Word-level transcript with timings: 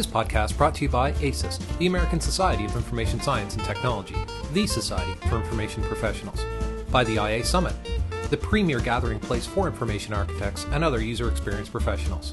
This 0.00 0.06
podcast 0.06 0.56
brought 0.56 0.74
to 0.76 0.82
you 0.84 0.88
by 0.88 1.12
ASIS, 1.20 1.58
the 1.78 1.86
American 1.86 2.20
Society 2.20 2.64
of 2.64 2.74
Information 2.74 3.20
Science 3.20 3.54
and 3.54 3.62
Technology, 3.62 4.16
the 4.54 4.66
Society 4.66 5.12
for 5.28 5.36
Information 5.36 5.82
Professionals, 5.82 6.42
by 6.90 7.04
the 7.04 7.16
IA 7.16 7.44
Summit, 7.44 7.74
the 8.30 8.36
premier 8.38 8.80
gathering 8.80 9.20
place 9.20 9.44
for 9.44 9.66
information 9.66 10.14
architects 10.14 10.64
and 10.72 10.82
other 10.82 11.02
user 11.02 11.28
experience 11.28 11.68
professionals, 11.68 12.32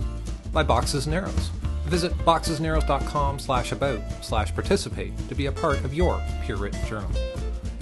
by 0.53 0.63
Boxes 0.63 1.07
and 1.07 1.15
Arrows. 1.15 1.49
Visit 1.87 2.13
boxesandarrows.com 2.19 3.37
slash 3.37 3.73
about 3.73 3.99
slash 4.23 4.53
participate 4.53 5.11
to 5.27 5.35
be 5.35 5.47
a 5.47 5.51
part 5.51 5.83
of 5.83 5.93
your 5.93 6.23
peer 6.43 6.55
written 6.55 6.85
journal. 6.85 7.11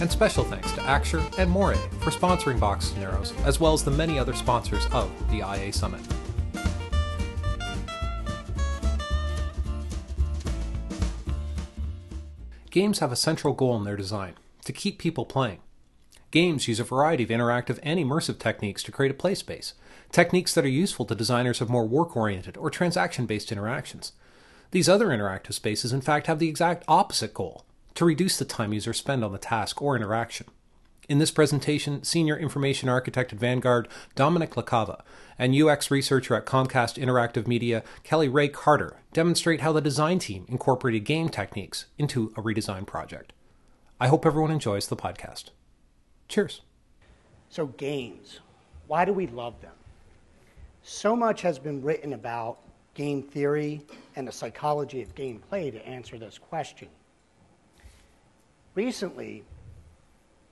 And 0.00 0.10
special 0.10 0.42
thanks 0.42 0.72
to 0.72 0.80
Axure 0.80 1.22
and 1.38 1.48
Morae 1.48 1.78
for 2.00 2.10
sponsoring 2.10 2.58
Boxes 2.58 2.94
and 2.94 3.04
Arrows, 3.04 3.32
as 3.44 3.60
well 3.60 3.72
as 3.72 3.84
the 3.84 3.92
many 3.92 4.18
other 4.18 4.34
sponsors 4.34 4.84
of 4.86 5.08
the 5.30 5.48
IA 5.48 5.72
Summit. 5.72 6.00
Games 12.76 12.98
have 12.98 13.10
a 13.10 13.16
central 13.16 13.54
goal 13.54 13.74
in 13.78 13.84
their 13.84 13.96
design 13.96 14.34
to 14.66 14.70
keep 14.70 14.98
people 14.98 15.24
playing. 15.24 15.60
Games 16.30 16.68
use 16.68 16.78
a 16.78 16.84
variety 16.84 17.24
of 17.24 17.30
interactive 17.30 17.78
and 17.82 17.98
immersive 17.98 18.38
techniques 18.38 18.82
to 18.82 18.92
create 18.92 19.10
a 19.10 19.14
play 19.14 19.34
space, 19.34 19.72
techniques 20.12 20.52
that 20.52 20.62
are 20.66 20.68
useful 20.68 21.06
to 21.06 21.14
designers 21.14 21.62
of 21.62 21.70
more 21.70 21.86
work 21.86 22.14
oriented 22.14 22.58
or 22.58 22.68
transaction 22.68 23.24
based 23.24 23.50
interactions. 23.50 24.12
These 24.72 24.90
other 24.90 25.06
interactive 25.06 25.54
spaces, 25.54 25.94
in 25.94 26.02
fact, 26.02 26.26
have 26.26 26.38
the 26.38 26.50
exact 26.50 26.84
opposite 26.86 27.32
goal 27.32 27.64
to 27.94 28.04
reduce 28.04 28.36
the 28.36 28.44
time 28.44 28.74
users 28.74 28.98
spend 28.98 29.24
on 29.24 29.32
the 29.32 29.38
task 29.38 29.80
or 29.80 29.96
interaction. 29.96 30.46
In 31.08 31.18
this 31.18 31.30
presentation, 31.30 32.02
Senior 32.02 32.36
Information 32.36 32.88
Architect 32.88 33.32
at 33.32 33.38
Vanguard 33.38 33.86
Dominic 34.16 34.54
LaCava 34.54 35.02
and 35.38 35.54
UX 35.54 35.88
researcher 35.88 36.34
at 36.34 36.46
Comcast 36.46 37.00
Interactive 37.00 37.46
Media 37.46 37.84
Kelly 38.02 38.28
Ray 38.28 38.48
Carter 38.48 38.96
demonstrate 39.12 39.60
how 39.60 39.72
the 39.72 39.80
design 39.80 40.18
team 40.18 40.46
incorporated 40.48 41.04
game 41.04 41.28
techniques 41.28 41.86
into 41.96 42.32
a 42.36 42.42
redesign 42.42 42.88
project. 42.88 43.32
I 44.00 44.08
hope 44.08 44.26
everyone 44.26 44.50
enjoys 44.50 44.88
the 44.88 44.96
podcast. 44.96 45.50
Cheers. 46.28 46.62
So, 47.50 47.66
games, 47.66 48.40
why 48.88 49.04
do 49.04 49.12
we 49.12 49.28
love 49.28 49.60
them? 49.60 49.74
So 50.82 51.14
much 51.14 51.40
has 51.42 51.56
been 51.56 51.82
written 51.82 52.14
about 52.14 52.58
game 52.94 53.22
theory 53.22 53.80
and 54.16 54.26
the 54.26 54.32
psychology 54.32 55.02
of 55.02 55.14
gameplay 55.14 55.70
to 55.70 55.86
answer 55.86 56.18
this 56.18 56.36
question. 56.36 56.88
Recently, 58.74 59.44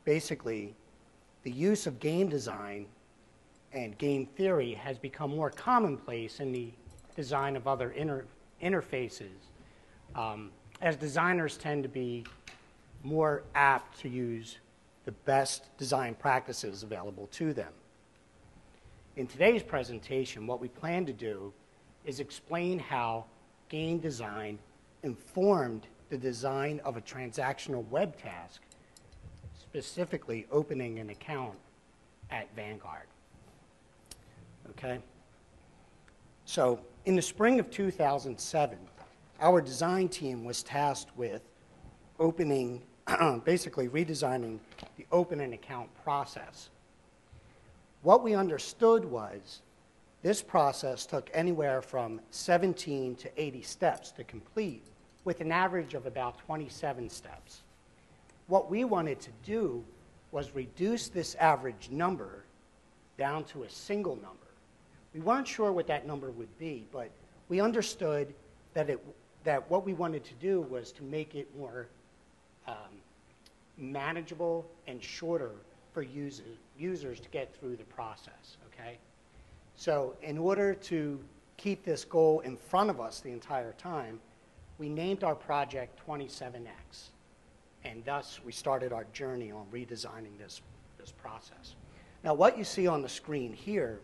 basically, 0.04 0.74
the 1.42 1.50
use 1.50 1.86
of 1.86 2.00
game 2.00 2.28
design 2.28 2.86
and 3.72 3.96
game 3.98 4.26
theory 4.26 4.72
has 4.74 4.98
become 4.98 5.30
more 5.30 5.50
commonplace 5.50 6.40
in 6.40 6.52
the 6.52 6.70
design 7.16 7.56
of 7.56 7.66
other 7.66 7.90
inter 7.90 8.24
interfaces, 8.62 9.50
um, 10.14 10.50
as 10.80 10.96
designers 10.96 11.56
tend 11.56 11.82
to 11.82 11.88
be 11.88 12.24
more 13.02 13.42
apt 13.54 13.98
to 14.00 14.08
use 14.08 14.58
the 15.04 15.12
best 15.12 15.76
design 15.76 16.14
practices 16.14 16.82
available 16.82 17.26
to 17.28 17.52
them. 17.52 17.72
In 19.16 19.26
today's 19.26 19.62
presentation, 19.62 20.46
what 20.46 20.60
we 20.60 20.68
plan 20.68 21.04
to 21.06 21.12
do 21.12 21.52
is 22.04 22.20
explain 22.20 22.78
how 22.78 23.26
game 23.68 23.98
design 23.98 24.58
informed 25.02 25.86
the 26.08 26.16
design 26.16 26.80
of 26.84 26.96
a 26.96 27.00
transactional 27.00 27.86
web 27.88 28.16
task, 28.16 28.62
specifically 29.74 30.46
opening 30.52 31.00
an 31.00 31.10
account 31.10 31.58
at 32.30 32.46
Vanguard. 32.54 33.08
Okay? 34.70 35.00
So, 36.44 36.78
in 37.06 37.16
the 37.16 37.22
spring 37.22 37.58
of 37.58 37.72
2007, 37.72 38.78
our 39.40 39.60
design 39.60 40.08
team 40.08 40.44
was 40.44 40.62
tasked 40.62 41.10
with 41.16 41.42
opening, 42.20 42.82
basically 43.44 43.88
redesigning 43.88 44.60
the 44.96 45.06
open 45.10 45.40
an 45.40 45.54
account 45.54 45.88
process. 46.04 46.70
What 48.02 48.22
we 48.22 48.36
understood 48.36 49.04
was 49.04 49.62
this 50.22 50.40
process 50.40 51.04
took 51.04 51.28
anywhere 51.34 51.82
from 51.82 52.20
17 52.30 53.16
to 53.16 53.42
80 53.42 53.62
steps 53.62 54.12
to 54.12 54.22
complete, 54.22 54.84
with 55.24 55.40
an 55.40 55.50
average 55.50 55.94
of 55.94 56.06
about 56.06 56.38
27 56.38 57.10
steps. 57.10 57.62
What 58.46 58.70
we 58.70 58.84
wanted 58.84 59.20
to 59.20 59.30
do 59.44 59.84
was 60.32 60.54
reduce 60.54 61.08
this 61.08 61.34
average 61.36 61.88
number 61.90 62.44
down 63.16 63.44
to 63.44 63.62
a 63.62 63.70
single 63.70 64.16
number. 64.16 64.38
We 65.14 65.20
weren't 65.20 65.46
sure 65.46 65.72
what 65.72 65.86
that 65.86 66.06
number 66.06 66.30
would 66.30 66.58
be, 66.58 66.86
but 66.92 67.10
we 67.48 67.60
understood 67.60 68.34
that, 68.74 68.90
it, 68.90 69.04
that 69.44 69.70
what 69.70 69.84
we 69.84 69.94
wanted 69.94 70.24
to 70.24 70.34
do 70.34 70.60
was 70.62 70.90
to 70.92 71.02
make 71.04 71.34
it 71.34 71.48
more 71.56 71.86
um, 72.66 72.74
manageable 73.78 74.66
and 74.86 75.02
shorter 75.02 75.52
for 75.92 76.02
users, 76.02 76.58
users 76.76 77.20
to 77.20 77.28
get 77.28 77.54
through 77.54 77.76
the 77.76 77.84
process, 77.84 78.56
okay? 78.66 78.98
So 79.76 80.16
in 80.22 80.36
order 80.38 80.74
to 80.74 81.20
keep 81.56 81.84
this 81.84 82.04
goal 82.04 82.40
in 82.40 82.56
front 82.56 82.90
of 82.90 83.00
us 83.00 83.20
the 83.20 83.30
entire 83.30 83.72
time, 83.72 84.20
we 84.78 84.88
named 84.88 85.22
our 85.22 85.36
project 85.36 86.00
27X. 86.06 87.10
And 87.84 88.04
thus, 88.04 88.40
we 88.44 88.52
started 88.52 88.92
our 88.92 89.04
journey 89.12 89.52
on 89.52 89.66
redesigning 89.72 90.38
this, 90.38 90.62
this 90.98 91.12
process. 91.12 91.74
Now, 92.22 92.32
what 92.34 92.56
you 92.56 92.64
see 92.64 92.86
on 92.86 93.02
the 93.02 93.08
screen 93.08 93.52
here 93.52 94.00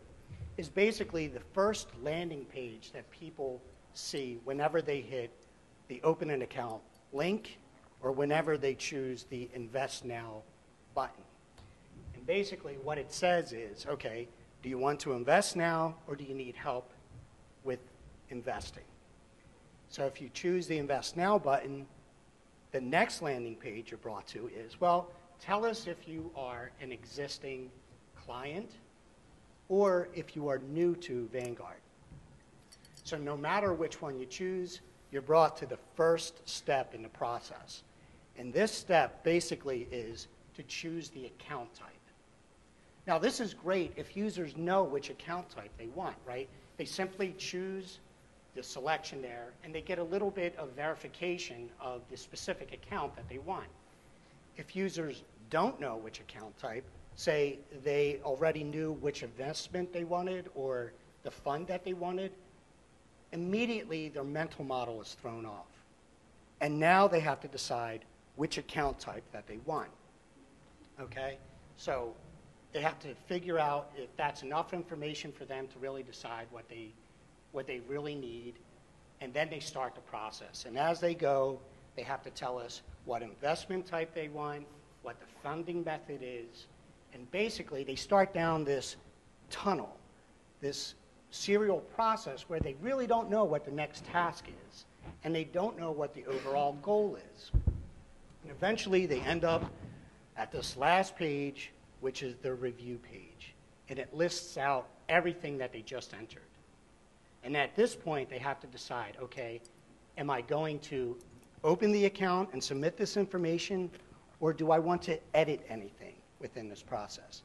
is 0.59 0.69
basically 0.69 1.27
the 1.27 1.41
first 1.55 1.89
landing 2.03 2.45
page 2.45 2.93
that 2.93 3.11
people 3.11 3.63
see 3.95 4.39
whenever 4.45 4.83
they 4.83 5.01
hit 5.01 5.31
the 5.89 6.01
open 6.03 6.31
an 6.31 6.43
account 6.43 6.83
link 7.13 7.59
or 8.03 8.13
whenever 8.13 8.59
they 8.59 8.75
choose 8.75 9.25
the 9.31 9.49
invest 9.55 10.05
now 10.05 10.43
button. 10.95 11.23
And 12.15 12.27
basically 12.27 12.75
what 12.83 12.99
it 12.99 13.13
says 13.13 13.53
is, 13.53 13.87
okay, 13.87 14.29
do 14.63 14.69
you 14.69 14.79
want 14.79 15.01
to 15.01 15.13
invest 15.13 15.57
now 15.57 15.95
or 16.07 16.15
do 16.15 16.25
you 16.25 16.35
need 16.35 16.55
help 16.55 16.93
with 17.65 17.81
investing? 18.29 18.85
So 19.89 20.05
if 20.05 20.21
you 20.21 20.31
choose 20.33 20.67
the 20.67 20.79
invest 20.79 21.17
now 21.17 21.39
button, 21.39 21.87
the 22.73 22.81
next 22.81 23.23
landing 23.23 23.57
page 23.57 23.91
you're 23.91 23.99
brought 23.99 24.27
to 24.29 24.49
is, 24.49 24.81
well, 24.81 25.09
tell 25.41 25.65
us 25.65 25.87
if 25.87 26.07
you 26.07 26.31
are 26.37 26.71
an 26.81 26.93
existing 26.93 27.71
client 28.17 28.71
or 29.69 30.09
if 30.15 30.37
you 30.37 30.49
are 30.49 30.59
new 30.59 30.95
to 30.97 31.29
Vanguard. 31.33 31.77
So 33.05 33.17
no 33.17 33.37
matter 33.37 33.73
which 33.73 34.01
one 34.01 34.19
you 34.19 34.27
choose, 34.27 34.81
you're 35.11 35.23
brought 35.23 35.57
to 35.59 35.67
the 35.67 35.79
first 35.97 36.49
step 36.49 36.95
in 36.95 37.03
the 37.03 37.09
process. 37.09 37.83
And 38.37 38.53
this 38.53 38.73
step 38.73 39.25
basically 39.25 39.89
is 39.91 40.29
to 40.55 40.63
choose 40.65 41.09
the 41.11 41.27
account 41.27 41.75
type. 41.75 41.89
Now, 43.07 43.19
this 43.19 43.41
is 43.41 43.55
great 43.55 43.93
if 43.97 44.17
users 44.17 44.57
know 44.57 44.85
which 44.85 45.11
account 45.11 45.51
type 45.51 45.71
they 45.79 45.89
want, 45.89 46.17
right? 46.25 46.49
They 46.77 46.85
simply 46.85 47.35
choose 47.39 47.99
the 48.61 48.67
selection 48.67 49.23
there, 49.23 49.55
and 49.65 49.75
they 49.75 49.81
get 49.81 49.99
a 49.99 50.05
little 50.05 50.31
bit 50.31 50.55
of 50.59 50.71
verification 50.73 51.71
of 51.81 52.03
the 52.11 52.17
specific 52.17 52.75
account 52.75 53.17
that 53.17 53.27
they 53.27 53.39
want. 53.39 53.67
If 54.59 54.77
users 54.77 55.23
don't 55.49 55.81
know 55.81 55.97
which 55.97 56.21
account 56.21 56.59
type, 56.59 56.85
say 57.17 57.59
they 57.83 58.21
already 58.23 58.63
knew 58.63 58.93
which 59.01 59.23
investment 59.23 59.95
they 59.95 60.05
wanted 60.05 60.51
or 60.55 60.93
the 61.23 61.31
fund 61.31 61.67
that 61.69 61.85
they 61.85 61.95
wanted, 61.95 62.33
immediately 63.33 64.11
their 64.11 64.25
mental 64.25 64.63
model 64.63 65.01
is 65.01 65.15
thrown 65.15 65.47
off. 65.47 65.67
And 66.61 66.79
now 66.79 67.09
they 67.09 67.21
have 67.21 67.41
to 67.41 67.49
decide 67.49 68.05
which 68.37 68.59
account 68.59 68.99
type 68.99 69.25
that 69.33 69.47
they 69.47 69.59
want. 69.65 69.89
Okay? 71.01 71.39
So 71.79 72.13
they 72.75 72.83
have 72.83 72.99
to 73.01 73.15
figure 73.27 73.59
out 73.59 73.91
if 73.97 74.15
that's 74.19 74.43
enough 74.43 74.75
information 74.75 75.33
for 75.33 75.47
them 75.47 75.67
to 75.69 75.79
really 75.79 76.03
decide 76.03 76.47
what 76.51 76.69
they, 76.69 76.91
what 77.53 77.67
they 77.67 77.81
really 77.89 78.15
need, 78.15 78.55
and 79.21 79.33
then 79.35 79.49
they 79.51 79.61
start 79.61 79.95
the 79.95 80.01
process. 80.03 80.65
And 80.67 80.79
as 80.79 81.01
they 81.01 81.15
go, 81.15 81.59
they 81.97 82.03
have 82.03 82.23
to 82.23 82.31
tell 82.31 82.59
us 82.59 82.83
what 83.05 83.23
investment 83.23 83.87
type 83.87 84.15
they 84.15 84.29
want, 84.29 84.67
what 85.03 85.19
the 85.21 85.27
funding 85.43 85.83
method 85.85 86.21
is, 86.23 86.67
and 87.13 87.31
basically 87.31 87.85
they 87.85 87.97
start 87.97 88.33
down 88.33 88.65
this 88.65 88.97
tunnel, 89.51 89.97
this 90.61 90.95
serial 91.31 91.81
process 91.95 92.43
where 92.49 92.61
they 92.61 92.75
really 92.81 93.07
don't 93.07 93.31
know 93.31 93.45
what 93.45 93.65
the 93.65 93.71
next 93.71 94.05
task 94.05 94.47
is, 94.69 94.85
and 95.25 95.35
they 95.35 95.45
don't 95.45 95.79
know 95.79 95.91
what 95.91 96.15
the 96.15 96.25
overall 96.27 96.75
goal 96.83 97.19
is. 97.35 97.51
And 98.43 98.51
eventually 98.51 99.07
they 99.07 99.21
end 99.21 99.45
up 99.45 99.71
at 100.37 100.51
this 100.51 100.77
last 100.77 101.17
page, 101.17 101.73
which 102.01 102.23
is 102.23 102.37
the 102.43 102.55
review 102.55 102.99
page. 102.99 103.55
And 103.89 103.99
it 103.99 104.15
lists 104.15 104.57
out 104.57 104.89
everything 105.09 105.59
that 105.59 105.73
they 105.73 105.83
just 105.83 106.15
entered. 106.15 106.43
And 107.43 107.57
at 107.57 107.75
this 107.75 107.95
point, 107.95 108.29
they 108.29 108.39
have 108.39 108.61
to 108.61 108.67
decide 108.67 109.17
okay, 109.23 109.61
am 110.17 110.31
I 110.31 110.41
going 110.43 110.79
to 110.81 111.17
open 111.65 111.93
the 111.93 112.07
account 112.07 112.51
and 112.53 112.63
submit 112.63 112.97
this 112.97 113.17
information, 113.17 113.91
or 114.41 114.53
do 114.53 114.71
I 114.71 114.79
want 114.79 115.03
to 115.03 115.19
edit 115.35 115.65
anything 115.69 116.15
within 116.41 116.69
this 116.69 116.83
process? 116.83 117.43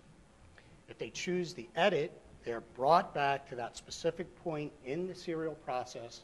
If 0.88 0.98
they 0.98 1.10
choose 1.10 1.54
the 1.54 1.68
edit, 1.76 2.12
they're 2.44 2.62
brought 2.76 3.14
back 3.14 3.50
to 3.50 3.56
that 3.56 3.76
specific 3.76 4.34
point 4.44 4.72
in 4.86 5.08
the 5.08 5.16
serial 5.16 5.56
process 5.56 6.22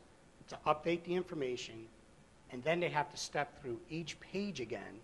to 0.50 0.58
update 0.68 1.04
the 1.04 1.16
information, 1.16 1.88
and 2.52 2.64
then 2.64 2.80
they 2.80 2.90
have 2.90 3.10
to 3.10 3.18
step 3.18 3.62
through 3.62 3.80
each 3.90 4.20
page 4.20 4.60
again 4.60 5.00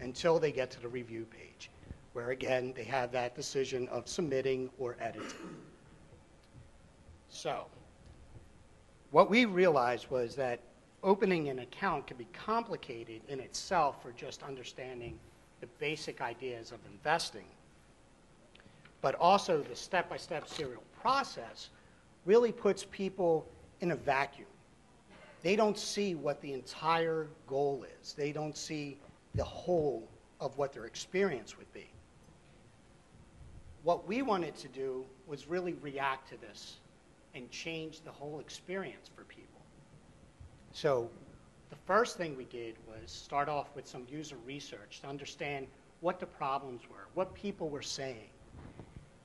until 0.00 0.38
they 0.38 0.52
get 0.52 0.70
to 0.70 0.80
the 0.80 0.88
review 0.88 1.26
page, 1.30 1.70
where 2.14 2.30
again, 2.30 2.72
they 2.74 2.84
have 2.84 3.12
that 3.12 3.34
decision 3.34 3.86
of 3.88 4.08
submitting 4.08 4.70
or 4.78 4.96
editing. 5.00 5.28
So, 7.28 7.66
what 9.14 9.30
we 9.30 9.44
realized 9.44 10.10
was 10.10 10.34
that 10.34 10.58
opening 11.04 11.48
an 11.48 11.60
account 11.60 12.04
can 12.04 12.16
be 12.16 12.26
complicated 12.32 13.20
in 13.28 13.38
itself 13.38 14.02
for 14.02 14.10
just 14.10 14.42
understanding 14.42 15.16
the 15.60 15.68
basic 15.78 16.20
ideas 16.20 16.72
of 16.72 16.80
investing. 16.90 17.44
But 19.02 19.14
also 19.14 19.62
the 19.62 19.76
step-by-step 19.76 20.48
serial 20.48 20.82
process 21.00 21.68
really 22.26 22.50
puts 22.50 22.86
people 22.90 23.46
in 23.82 23.92
a 23.92 23.94
vacuum. 23.94 24.48
They 25.44 25.54
don't 25.54 25.78
see 25.78 26.16
what 26.16 26.40
the 26.40 26.52
entire 26.52 27.28
goal 27.46 27.86
is. 28.00 28.14
They 28.14 28.32
don't 28.32 28.56
see 28.56 28.98
the 29.36 29.44
whole 29.44 30.08
of 30.40 30.58
what 30.58 30.72
their 30.72 30.86
experience 30.86 31.56
would 31.56 31.72
be. 31.72 31.88
What 33.84 34.08
we 34.08 34.22
wanted 34.22 34.56
to 34.56 34.66
do 34.66 35.04
was 35.28 35.46
really 35.46 35.74
react 35.74 36.30
to 36.30 36.36
this 36.40 36.78
and 37.34 37.50
change 37.50 38.00
the 38.02 38.10
whole 38.10 38.40
experience 38.40 39.10
for 39.14 39.24
people. 39.24 39.60
So 40.72 41.10
the 41.70 41.76
first 41.86 42.16
thing 42.16 42.36
we 42.36 42.44
did 42.44 42.76
was 42.86 43.10
start 43.10 43.48
off 43.48 43.68
with 43.74 43.86
some 43.86 44.06
user 44.10 44.36
research 44.46 45.00
to 45.02 45.08
understand 45.08 45.66
what 46.00 46.20
the 46.20 46.26
problems 46.26 46.82
were, 46.90 47.08
what 47.14 47.34
people 47.34 47.68
were 47.68 47.82
saying. 47.82 48.28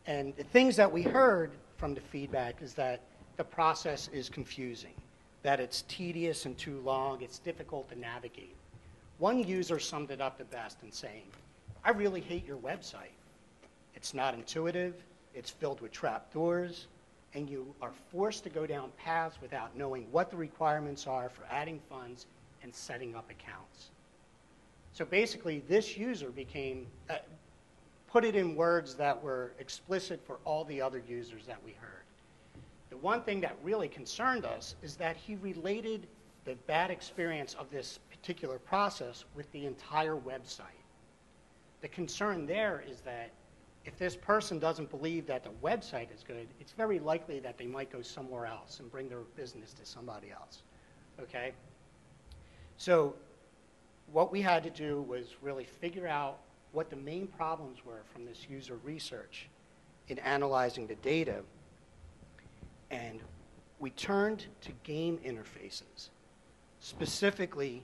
And 0.06 0.35
the 0.35 0.44
things 0.44 0.75
that 0.75 0.91
we 0.91 1.03
heard 1.03 1.51
from 1.77 1.94
the 1.94 2.01
feedback 2.01 2.61
is 2.61 2.73
that 2.75 3.01
the 3.38 3.44
process 3.44 4.09
is 4.12 4.29
confusing, 4.29 4.94
that 5.44 5.59
it's 5.59 5.83
tedious 5.88 6.45
and 6.45 6.57
too 6.57 6.79
long, 6.81 7.21
it's 7.21 7.39
difficult 7.39 7.89
to 7.89 8.00
navigate. 8.00 8.55
One 9.17 9.44
user 9.44 9.79
summed 9.79 10.12
it 10.12 10.21
up 10.21 10.38
the 10.38 10.45
best 10.45 10.77
in 10.83 10.91
saying, 10.91 11.27
I 11.83 11.91
really 11.91 12.21
hate 12.21 12.45
your 12.45 12.57
website. 12.57 13.15
It's 13.95 14.13
not 14.13 14.33
intuitive, 14.33 14.95
it's 15.33 15.50
filled 15.50 15.81
with 15.81 15.91
trapdoors, 15.91 16.88
and 17.33 17.49
you 17.49 17.73
are 17.81 17.91
forced 18.11 18.43
to 18.43 18.49
go 18.49 18.65
down 18.65 18.91
paths 18.97 19.37
without 19.41 19.75
knowing 19.77 20.07
what 20.11 20.31
the 20.31 20.37
requirements 20.37 21.07
are 21.07 21.29
for 21.29 21.43
adding 21.51 21.79
funds 21.89 22.25
and 22.63 22.73
setting 22.73 23.15
up 23.15 23.29
accounts. 23.29 23.89
So 24.93 25.05
basically, 25.05 25.59
this 25.67 25.97
user 25.97 26.29
became, 26.29 26.87
uh, 27.09 27.17
put 28.07 28.25
it 28.25 28.35
in 28.35 28.55
words 28.55 28.95
that 28.95 29.21
were 29.21 29.51
explicit 29.59 30.19
for 30.25 30.39
all 30.45 30.63
the 30.65 30.81
other 30.81 31.01
users 31.07 31.45
that 31.45 31.63
we 31.63 31.71
heard. 31.73 31.89
The 32.89 32.97
one 32.97 33.21
thing 33.21 33.39
that 33.41 33.55
really 33.63 33.87
concerned 33.87 34.45
us 34.45 34.75
is 34.81 34.95
that 34.95 35.15
he 35.15 35.35
related 35.35 36.07
the 36.45 36.55
bad 36.65 36.89
experience 36.89 37.53
of 37.53 37.69
this 37.69 37.99
particular 38.09 38.57
process 38.57 39.25
with 39.35 39.51
the 39.51 39.65
entire 39.67 40.15
website. 40.15 40.63
The 41.81 41.87
concern 41.87 42.47
there 42.47 42.83
is 42.89 43.01
that 43.01 43.29
if 43.85 43.97
this 43.97 44.15
person 44.15 44.59
doesn't 44.59 44.89
believe 44.89 45.25
that 45.27 45.43
the 45.43 45.51
website 45.63 46.13
is 46.13 46.23
good, 46.23 46.47
it's 46.59 46.73
very 46.73 46.99
likely 46.99 47.39
that 47.39 47.57
they 47.57 47.65
might 47.65 47.91
go 47.91 48.01
somewhere 48.01 48.45
else 48.45 48.79
and 48.79 48.91
bring 48.91 49.07
their 49.09 49.21
business 49.35 49.73
to 49.73 49.85
somebody 49.85 50.31
else. 50.31 50.63
Okay? 51.21 51.53
So, 52.77 53.15
what 54.11 54.31
we 54.31 54.41
had 54.41 54.63
to 54.63 54.69
do 54.69 55.01
was 55.03 55.35
really 55.41 55.65
figure 55.65 56.07
out 56.07 56.39
what 56.71 56.89
the 56.89 56.95
main 56.95 57.27
problems 57.27 57.85
were 57.85 58.01
from 58.13 58.25
this 58.25 58.47
user 58.49 58.77
research 58.83 59.47
in 60.07 60.19
analyzing 60.19 60.87
the 60.87 60.95
data. 60.95 61.41
And 62.91 63.19
we 63.79 63.91
turned 63.91 64.45
to 64.61 64.71
game 64.83 65.19
interfaces, 65.25 66.09
specifically 66.79 67.83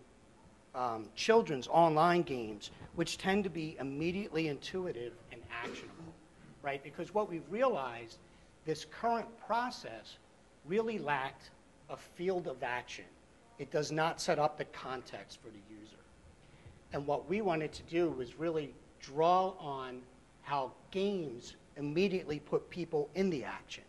um, 0.74 1.08
children's 1.16 1.68
online 1.68 2.24
games, 2.24 2.72
which 2.96 3.18
tend 3.18 3.44
to 3.46 3.50
be 3.50 3.78
immediately 3.80 4.50
intuitive 4.50 5.14
actionable, 5.52 6.14
right? 6.62 6.84
Because 6.84 7.14
what 7.14 7.30
we've 7.30 7.50
realized, 7.50 8.18
this 8.66 8.86
current 8.86 9.28
process 9.46 10.18
really 10.66 10.98
lacked 10.98 11.52
a 11.90 11.98
field 11.98 12.48
of 12.48 12.64
action. 12.64 13.06
It 13.60 13.72
does 13.72 13.92
not 13.92 14.20
set 14.20 14.40
up 14.40 14.58
the 14.58 14.66
context 14.66 15.40
for 15.42 15.50
the 15.50 15.60
user. 15.70 15.96
And 16.94 17.06
what 17.06 17.30
we 17.30 17.42
wanted 17.42 17.72
to 17.74 17.84
do 17.84 18.10
was 18.10 18.40
really 18.40 18.74
draw 19.00 19.54
on 19.60 20.02
how 20.42 20.72
games 20.92 21.56
immediately 21.78 22.40
put 22.40 22.70
people 22.70 23.10
in 23.16 23.30
the 23.30 23.44
action 23.44 23.84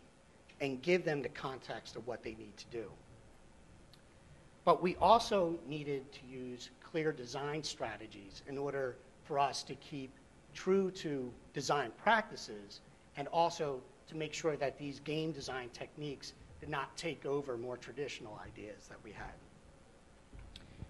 and 0.59 0.81
give 0.81 1.05
them 1.05 1.21
the 1.21 1.29
context 1.29 1.95
of 1.95 2.05
what 2.07 2.23
they 2.23 2.31
need 2.31 2.55
to 2.57 2.65
do. 2.71 2.85
But 4.65 4.81
we 4.81 4.95
also 4.97 5.57
needed 5.67 6.11
to 6.11 6.19
use 6.27 6.71
clear 6.83 7.11
design 7.11 7.63
strategies 7.63 8.41
in 8.47 8.57
order 8.57 8.97
for 9.23 9.39
us 9.39 9.63
to 9.63 9.75
keep 9.75 10.11
true 10.57 10.89
to 10.89 11.31
design 11.53 11.91
practices 12.03 12.81
and 13.15 13.27
also 13.27 13.79
to 14.07 14.15
make 14.15 14.33
sure 14.33 14.57
that 14.57 14.75
these 14.79 14.99
game 15.01 15.31
design 15.31 15.69
techniques 15.71 16.33
did 16.59 16.67
not 16.67 16.97
take 16.97 17.25
over 17.27 17.57
more 17.57 17.77
traditional 17.77 18.41
ideas 18.43 18.87
that 18.87 18.97
we 19.03 19.11
had. 19.11 19.35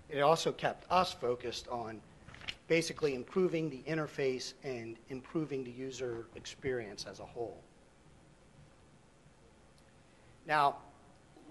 It 0.10 0.22
also 0.22 0.54
kept 0.54 0.90
us 0.90 1.12
focused 1.12 1.68
on 1.68 2.00
basically 2.70 3.14
improving 3.14 3.70
the 3.70 3.84
interface 3.86 4.54
and 4.64 4.96
improving 5.10 5.66
the 5.66 5.72
user 5.72 6.28
experience 6.36 7.06
as 7.10 7.20
a 7.20 7.26
whole. 7.26 7.62
Now, 10.46 10.78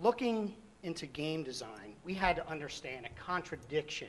looking 0.00 0.54
into 0.84 1.04
game 1.04 1.42
design, 1.42 1.94
we 2.02 2.14
had 2.14 2.34
to 2.36 2.48
understand 2.48 3.04
a 3.04 3.10
contradiction 3.20 4.08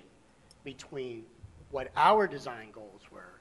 between 0.63 1.25
what 1.71 1.91
our 1.97 2.25
design 2.25 2.71
goals 2.71 3.01
were 3.11 3.36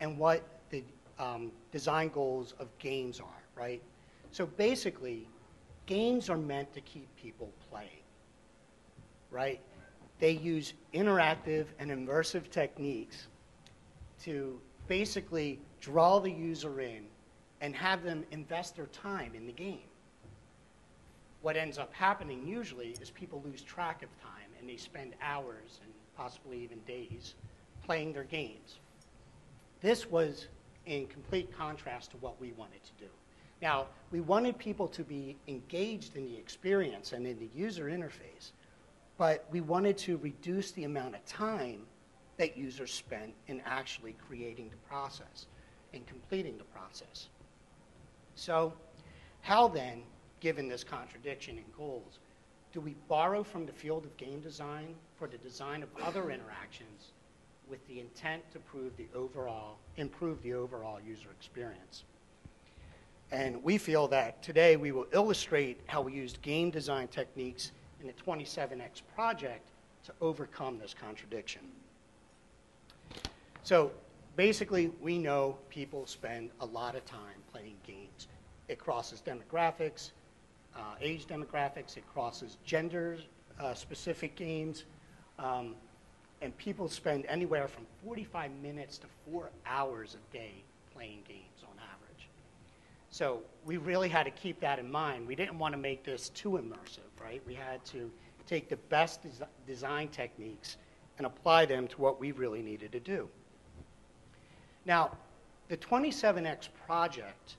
and 0.00 0.18
what 0.18 0.42
the 0.70 0.84
um, 1.18 1.50
design 1.72 2.08
goals 2.08 2.54
of 2.58 2.68
games 2.78 3.20
are, 3.20 3.42
right? 3.54 3.82
So 4.32 4.46
basically, 4.46 5.28
games 5.86 6.28
are 6.28 6.36
meant 6.36 6.72
to 6.74 6.80
keep 6.82 7.08
people 7.16 7.50
playing, 7.70 8.04
right? 9.30 9.60
They 10.18 10.32
use 10.32 10.74
interactive 10.94 11.66
and 11.78 11.90
immersive 11.90 12.50
techniques 12.50 13.28
to 14.24 14.60
basically 14.88 15.60
draw 15.80 16.18
the 16.18 16.30
user 16.30 16.80
in 16.80 17.04
and 17.60 17.74
have 17.74 18.02
them 18.02 18.24
invest 18.30 18.76
their 18.76 18.86
time 18.86 19.32
in 19.34 19.46
the 19.46 19.52
game. 19.52 19.88
What 21.42 21.56
ends 21.56 21.78
up 21.78 21.92
happening 21.94 22.46
usually 22.46 22.96
is 23.00 23.10
people 23.10 23.42
lose 23.44 23.62
track 23.62 24.02
of 24.02 24.08
time 24.20 24.50
and 24.58 24.68
they 24.68 24.76
spend 24.76 25.14
hours 25.22 25.80
and 25.82 25.92
possibly 26.16 26.58
even 26.62 26.78
days, 26.80 27.34
playing 27.84 28.12
their 28.12 28.24
games. 28.24 28.78
This 29.80 30.10
was 30.10 30.48
in 30.86 31.06
complete 31.06 31.56
contrast 31.56 32.12
to 32.12 32.16
what 32.18 32.40
we 32.40 32.52
wanted 32.52 32.82
to 32.84 33.04
do. 33.04 33.10
Now, 33.60 33.86
we 34.10 34.20
wanted 34.20 34.58
people 34.58 34.88
to 34.88 35.02
be 35.02 35.36
engaged 35.48 36.16
in 36.16 36.26
the 36.26 36.36
experience 36.36 37.12
and 37.12 37.26
in 37.26 37.38
the 37.38 37.48
user 37.54 37.86
interface, 37.86 38.52
but 39.18 39.46
we 39.50 39.60
wanted 39.60 39.96
to 39.98 40.18
reduce 40.18 40.72
the 40.72 40.84
amount 40.84 41.14
of 41.14 41.24
time 41.24 41.82
that 42.36 42.56
users 42.56 42.92
spent 42.92 43.32
in 43.48 43.62
actually 43.64 44.14
creating 44.26 44.68
the 44.68 44.76
process 44.88 45.46
and 45.94 46.06
completing 46.06 46.58
the 46.58 46.64
process. 46.64 47.28
So, 48.34 48.74
how 49.40 49.68
then, 49.68 50.02
given 50.40 50.68
this 50.68 50.84
contradiction 50.84 51.56
in 51.56 51.64
goals, 51.76 52.18
do 52.72 52.80
we 52.80 52.94
borrow 53.08 53.42
from 53.42 53.64
the 53.64 53.72
field 53.72 54.04
of 54.04 54.14
game 54.18 54.40
design 54.40 54.94
for 55.16 55.26
the 55.26 55.38
design 55.38 55.82
of 55.82 55.88
other 56.02 56.30
interactions 56.30 57.12
with 57.68 57.86
the 57.88 58.00
intent 58.00 58.42
to 58.52 58.58
prove 58.58 58.96
the 58.96 59.06
overall, 59.14 59.78
improve 59.96 60.42
the 60.42 60.54
overall 60.54 61.00
user 61.00 61.28
experience? 61.38 62.04
And 63.32 63.62
we 63.64 63.76
feel 63.76 64.06
that 64.08 64.42
today 64.42 64.76
we 64.76 64.92
will 64.92 65.06
illustrate 65.12 65.80
how 65.86 66.00
we 66.00 66.12
used 66.12 66.40
game 66.42 66.70
design 66.70 67.08
techniques 67.08 67.72
in 68.00 68.06
the 68.06 68.12
27X 68.12 69.02
project 69.14 69.70
to 70.04 70.12
overcome 70.20 70.78
this 70.78 70.94
contradiction. 70.94 71.62
So 73.64 73.90
basically, 74.36 74.92
we 75.00 75.18
know 75.18 75.58
people 75.70 76.06
spend 76.06 76.50
a 76.60 76.66
lot 76.66 76.94
of 76.94 77.04
time 77.04 77.42
playing 77.50 77.76
games. 77.84 78.28
It 78.68 78.78
crosses 78.78 79.20
demographics, 79.20 80.12
uh, 80.76 80.94
age 81.00 81.26
demographics, 81.26 81.96
it 81.96 82.04
crosses 82.12 82.58
gender 82.64 83.18
uh, 83.58 83.74
specific 83.74 84.36
games, 84.36 84.84
um, 85.38 85.74
and 86.42 86.56
people 86.58 86.88
spend 86.88 87.24
anywhere 87.26 87.68
from 87.68 87.86
45 88.04 88.50
minutes 88.62 88.98
to 88.98 89.06
four 89.24 89.50
hours 89.66 90.16
a 90.16 90.32
day 90.32 90.52
playing 90.94 91.22
games 91.26 91.62
on 91.62 91.74
average. 91.78 92.28
So 93.10 93.40
we 93.64 93.76
really 93.78 94.08
had 94.08 94.24
to 94.24 94.30
keep 94.30 94.60
that 94.60 94.78
in 94.78 94.90
mind. 94.90 95.26
We 95.26 95.34
didn't 95.34 95.58
want 95.58 95.72
to 95.72 95.78
make 95.78 96.04
this 96.04 96.28
too 96.30 96.52
immersive, 96.52 97.22
right? 97.22 97.42
We 97.46 97.54
had 97.54 97.84
to 97.86 98.10
take 98.46 98.68
the 98.68 98.76
best 98.76 99.22
des 99.22 99.44
design 99.66 100.08
techniques 100.08 100.76
and 101.18 101.26
apply 101.26 101.66
them 101.66 101.88
to 101.88 102.00
what 102.00 102.20
we 102.20 102.32
really 102.32 102.62
needed 102.62 102.92
to 102.92 103.00
do. 103.00 103.28
Now, 104.84 105.16
the 105.68 105.76
27X 105.76 106.68
project 106.86 107.56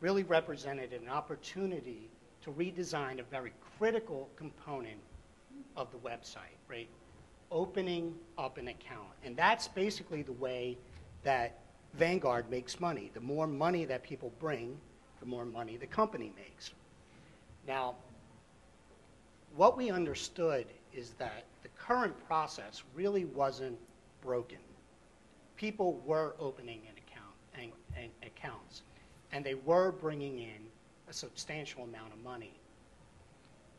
really 0.00 0.22
represented 0.22 0.92
an 0.92 1.08
opportunity 1.08 2.08
to 2.42 2.50
redesign 2.50 3.20
a 3.20 3.22
very 3.24 3.52
critical 3.78 4.28
component 4.36 5.00
of 5.76 5.90
the 5.90 5.98
website, 5.98 6.56
right? 6.68 6.88
Opening 7.54 8.14
up 8.36 8.58
an 8.58 8.68
account. 8.68 9.08
And 9.24 9.36
that's 9.36 9.68
basically 9.68 10.22
the 10.22 10.32
way 10.32 10.76
that 11.22 11.60
Vanguard 11.94 12.50
makes 12.50 12.80
money. 12.80 13.10
The 13.14 13.20
more 13.20 13.46
money 13.46 13.84
that 13.84 14.02
people 14.02 14.32
bring, 14.40 14.76
the 15.20 15.26
more 15.26 15.44
money 15.44 15.76
the 15.76 15.86
company 15.86 16.32
makes. 16.36 16.72
Now, 17.66 17.94
what 19.56 19.76
we 19.76 19.90
understood 19.90 20.66
is 20.92 21.10
that 21.18 21.44
the 21.62 21.68
current 21.78 22.14
process 22.26 22.82
really 22.94 23.24
wasn't 23.24 23.78
broken. 24.20 24.58
People 25.56 26.02
were 26.04 26.34
opening 26.40 26.80
an 26.88 26.94
account 27.06 27.34
and, 27.54 27.70
and 27.96 28.10
accounts, 28.26 28.82
and 29.30 29.44
they 29.44 29.54
were 29.54 29.92
bringing 29.92 30.40
in 30.40 30.60
a 31.08 31.12
substantial 31.12 31.84
amount 31.84 32.12
of 32.12 32.22
money. 32.24 32.54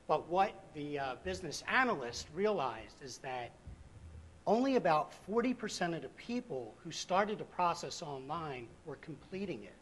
But 0.07 0.27
what 0.29 0.53
the 0.73 0.99
uh, 0.99 1.15
business 1.23 1.63
analyst 1.67 2.27
realized 2.33 3.01
is 3.03 3.17
that 3.17 3.51
only 4.47 4.75
about 4.75 5.11
40% 5.29 5.95
of 5.95 6.01
the 6.01 6.09
people 6.09 6.75
who 6.83 6.91
started 6.91 7.39
the 7.39 7.45
process 7.45 8.01
online 8.01 8.67
were 8.85 8.97
completing 8.97 9.63
it. 9.63 9.73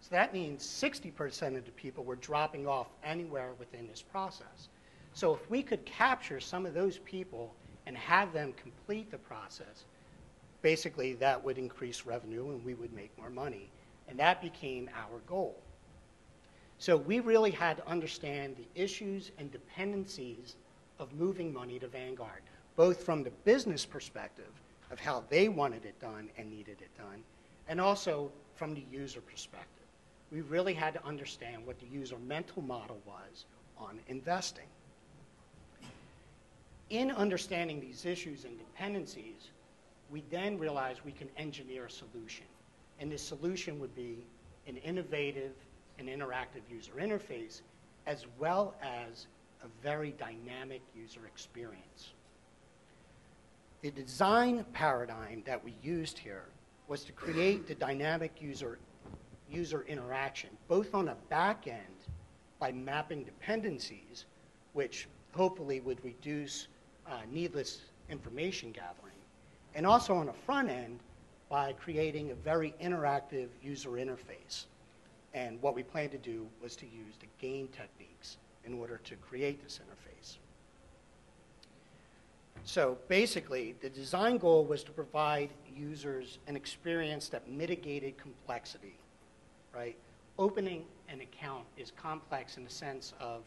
So 0.00 0.08
that 0.10 0.32
means 0.32 0.62
60% 0.62 1.56
of 1.56 1.64
the 1.64 1.70
people 1.72 2.04
were 2.04 2.16
dropping 2.16 2.66
off 2.66 2.88
anywhere 3.02 3.52
within 3.58 3.88
this 3.88 4.02
process. 4.02 4.68
So 5.14 5.34
if 5.34 5.50
we 5.50 5.62
could 5.62 5.84
capture 5.84 6.38
some 6.38 6.66
of 6.66 6.74
those 6.74 6.98
people 6.98 7.54
and 7.86 7.96
have 7.96 8.32
them 8.32 8.52
complete 8.52 9.10
the 9.10 9.18
process, 9.18 9.84
basically 10.62 11.14
that 11.14 11.42
would 11.42 11.58
increase 11.58 12.04
revenue 12.04 12.50
and 12.50 12.64
we 12.64 12.74
would 12.74 12.92
make 12.92 13.16
more 13.18 13.30
money. 13.30 13.70
And 14.08 14.18
that 14.18 14.40
became 14.40 14.88
our 14.94 15.18
goal. 15.26 15.56
So 16.78 16.96
we 16.96 17.20
really 17.20 17.50
had 17.50 17.78
to 17.78 17.88
understand 17.88 18.56
the 18.56 18.80
issues 18.80 19.32
and 19.38 19.50
dependencies 19.50 20.56
of 20.98 21.12
moving 21.14 21.52
money 21.52 21.78
to 21.80 21.88
Vanguard, 21.88 22.42
both 22.78 23.02
from 23.02 23.24
the 23.24 23.30
business 23.44 23.84
perspective 23.84 24.52
of 24.92 25.00
how 25.00 25.24
they 25.30 25.48
wanted 25.48 25.84
it 25.84 25.98
done 26.00 26.30
and 26.38 26.48
needed 26.48 26.80
it 26.80 26.96
done, 26.96 27.24
and 27.68 27.80
also 27.80 28.30
from 28.54 28.72
the 28.72 28.84
user 28.92 29.20
perspective. 29.20 29.84
We 30.30 30.42
really 30.42 30.74
had 30.74 30.94
to 30.94 31.04
understand 31.04 31.66
what 31.66 31.80
the 31.80 31.86
user 31.86 32.16
mental 32.28 32.62
model 32.62 32.98
was 33.04 33.46
on 33.76 33.98
investing. 34.06 34.68
In 36.90 37.10
understanding 37.10 37.80
these 37.80 38.06
issues 38.06 38.44
and 38.44 38.56
dependencies, 38.56 39.50
we 40.08 40.22
then 40.30 40.56
realized 40.56 41.00
we 41.04 41.10
can 41.10 41.28
engineer 41.36 41.86
a 41.86 41.90
solution. 41.90 42.46
And 43.00 43.10
this 43.10 43.22
solution 43.22 43.80
would 43.80 43.94
be 43.96 44.18
an 44.68 44.76
innovative 44.76 45.52
and 45.98 46.08
interactive 46.08 46.62
user 46.70 46.92
interface, 46.92 47.62
as 48.06 48.26
well 48.38 48.76
as 48.80 49.26
a 49.64 49.66
very 49.82 50.12
dynamic 50.12 50.80
user 50.94 51.26
experience. 51.26 52.12
The 53.80 53.90
design 53.92 54.64
paradigm 54.72 55.44
that 55.46 55.62
we 55.62 55.76
used 55.84 56.18
here 56.18 56.46
was 56.88 57.04
to 57.04 57.12
create 57.12 57.68
the 57.68 57.76
dynamic 57.76 58.42
user, 58.42 58.80
user 59.48 59.84
interaction, 59.86 60.50
both 60.66 60.96
on 60.96 61.08
a 61.08 61.14
back 61.28 61.68
end 61.68 61.78
by 62.58 62.72
mapping 62.72 63.22
dependencies, 63.22 64.24
which 64.72 65.06
hopefully 65.32 65.78
would 65.78 66.04
reduce 66.04 66.66
uh, 67.06 67.20
needless 67.30 67.82
information 68.10 68.72
gathering, 68.72 69.14
and 69.76 69.86
also 69.86 70.12
on 70.12 70.28
a 70.28 70.32
front 70.32 70.68
end 70.68 70.98
by 71.48 71.72
creating 71.74 72.32
a 72.32 72.34
very 72.34 72.74
interactive 72.82 73.46
user 73.62 73.90
interface. 73.90 74.64
And 75.34 75.62
what 75.62 75.76
we 75.76 75.84
planned 75.84 76.10
to 76.10 76.18
do 76.18 76.48
was 76.60 76.74
to 76.76 76.86
use 76.86 77.14
the 77.20 77.28
game 77.38 77.68
techniques 77.68 78.38
in 78.64 78.74
order 78.74 79.00
to 79.04 79.14
create 79.16 79.62
this 79.62 79.78
interface. 79.78 80.38
So 82.68 82.98
basically, 83.08 83.76
the 83.80 83.88
design 83.88 84.36
goal 84.36 84.66
was 84.66 84.84
to 84.84 84.92
provide 84.92 85.48
users 85.74 86.38
an 86.48 86.54
experience 86.54 87.30
that 87.30 87.48
mitigated 87.50 88.18
complexity, 88.18 88.98
right? 89.74 89.96
Opening 90.38 90.84
an 91.08 91.22
account 91.22 91.64
is 91.78 91.92
complex 91.92 92.58
in 92.58 92.64
the 92.64 92.70
sense 92.70 93.14
of 93.20 93.40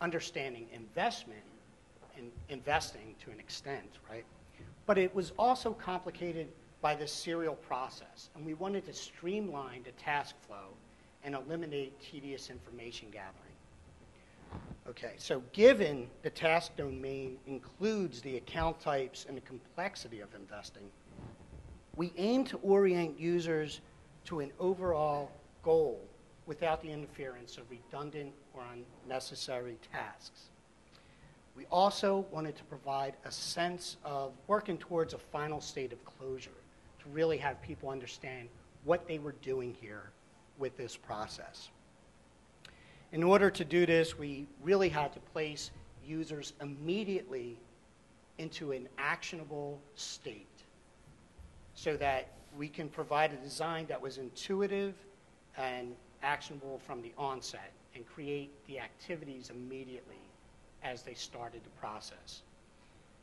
understanding 0.00 0.66
investment 0.72 1.44
and 2.16 2.32
investing 2.48 3.14
to 3.24 3.30
an 3.30 3.38
extent, 3.38 3.90
right? 4.10 4.24
But 4.86 4.98
it 4.98 5.14
was 5.14 5.30
also 5.38 5.72
complicated 5.72 6.48
by 6.80 6.96
the 6.96 7.06
serial 7.06 7.54
process, 7.54 8.30
and 8.34 8.44
we 8.44 8.54
wanted 8.54 8.84
to 8.86 8.92
streamline 8.92 9.84
the 9.84 9.92
task 9.92 10.34
flow 10.48 10.74
and 11.22 11.36
eliminate 11.36 11.92
tedious 12.00 12.50
information 12.50 13.06
gathering. 13.12 13.47
Okay, 14.88 15.12
so 15.18 15.42
given 15.52 16.08
the 16.22 16.30
task 16.30 16.74
domain 16.76 17.36
includes 17.46 18.22
the 18.22 18.38
account 18.38 18.80
types 18.80 19.26
and 19.28 19.36
the 19.36 19.42
complexity 19.42 20.20
of 20.20 20.34
investing, 20.34 20.88
we 21.96 22.10
aim 22.16 22.42
to 22.44 22.56
orient 22.62 23.20
users 23.20 23.82
to 24.24 24.40
an 24.40 24.50
overall 24.58 25.30
goal 25.62 26.00
without 26.46 26.80
the 26.80 26.90
interference 26.90 27.58
of 27.58 27.70
redundant 27.70 28.32
or 28.54 28.62
unnecessary 29.04 29.76
tasks. 29.92 30.48
We 31.54 31.66
also 31.66 32.24
wanted 32.30 32.56
to 32.56 32.64
provide 32.64 33.14
a 33.26 33.30
sense 33.30 33.98
of 34.04 34.32
working 34.46 34.78
towards 34.78 35.12
a 35.12 35.18
final 35.18 35.60
state 35.60 35.92
of 35.92 36.02
closure 36.06 36.50
to 37.00 37.08
really 37.10 37.36
have 37.36 37.60
people 37.60 37.90
understand 37.90 38.48
what 38.84 39.06
they 39.06 39.18
were 39.18 39.34
doing 39.42 39.76
here 39.78 40.12
with 40.58 40.78
this 40.78 40.96
process. 40.96 41.68
In 43.12 43.22
order 43.22 43.50
to 43.50 43.64
do 43.64 43.86
this, 43.86 44.18
we 44.18 44.46
really 44.62 44.88
had 44.88 45.12
to 45.14 45.20
place 45.20 45.70
users 46.06 46.52
immediately 46.60 47.56
into 48.36 48.72
an 48.72 48.88
actionable 48.98 49.80
state 49.94 50.46
so 51.74 51.96
that 51.96 52.28
we 52.56 52.68
can 52.68 52.88
provide 52.88 53.32
a 53.32 53.36
design 53.36 53.86
that 53.86 54.00
was 54.00 54.18
intuitive 54.18 54.94
and 55.56 55.94
actionable 56.22 56.80
from 56.86 57.00
the 57.02 57.12
onset 57.16 57.72
and 57.94 58.06
create 58.06 58.50
the 58.66 58.78
activities 58.78 59.50
immediately 59.50 60.16
as 60.82 61.02
they 61.02 61.14
started 61.14 61.62
the 61.64 61.80
process. 61.80 62.42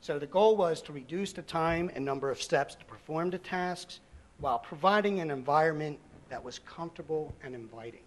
So 0.01 0.19
the 0.19 0.27
goal 0.27 0.55
was 0.55 0.81
to 0.83 0.93
reduce 0.93 1.31
the 1.33 1.41
time 1.41 1.91
and 1.95 2.03
number 2.03 2.29
of 2.29 2.41
steps 2.41 2.75
to 2.75 2.85
perform 2.85 3.29
the 3.29 3.37
tasks 3.37 3.99
while 4.39 4.59
providing 4.59 5.19
an 5.19 5.31
environment 5.31 5.97
that 6.29 6.43
was 6.43 6.59
comfortable 6.59 7.33
and 7.43 7.55
inviting. 7.55 8.04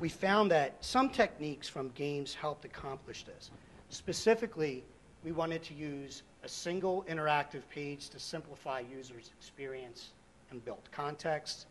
We 0.00 0.08
found 0.08 0.50
that 0.50 0.76
some 0.80 1.08
techniques 1.08 1.68
from 1.68 1.88
games 1.90 2.34
helped 2.34 2.64
accomplish 2.64 3.24
this. 3.24 3.50
Specifically, 3.88 4.84
we 5.24 5.32
wanted 5.32 5.62
to 5.64 5.74
use 5.74 6.22
a 6.42 6.48
single 6.48 7.04
interactive 7.08 7.62
page 7.70 8.10
to 8.10 8.18
simplify 8.18 8.80
users' 8.80 9.30
experience 9.38 10.10
and 10.50 10.64
build 10.64 10.82
context. 10.92 11.66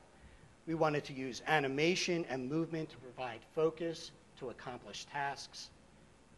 We 0.65 0.75
wanted 0.75 1.03
to 1.05 1.13
use 1.13 1.41
animation 1.47 2.25
and 2.29 2.49
movement 2.49 2.89
to 2.89 2.97
provide 2.97 3.39
focus 3.53 4.11
to 4.39 4.49
accomplish 4.49 5.05
tasks, 5.05 5.69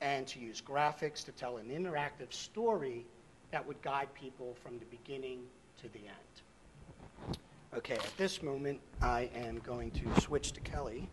and 0.02 0.28
to 0.28 0.40
use 0.40 0.62
graphics 0.62 1.24
to 1.26 1.32
tell 1.32 1.58
an 1.58 1.70
interactive 1.70 2.32
story 2.32 3.06
that 3.52 3.66
would 3.66 3.82
guide 3.82 4.14
people 4.14 4.56
from 4.62 4.78
the 4.80 4.86
beginning 4.86 5.40
to 5.82 5.88
the 5.90 6.00
end. 6.00 7.38
Okay, 7.76 7.96
at 7.96 8.18
this 8.18 8.42
moment, 8.44 8.80
I 9.02 9.30
am 9.36 9.60
going 9.60 9.92
to 9.92 10.22
switch 10.22 10.52
to 10.54 10.62
Kelly. 10.62 11.10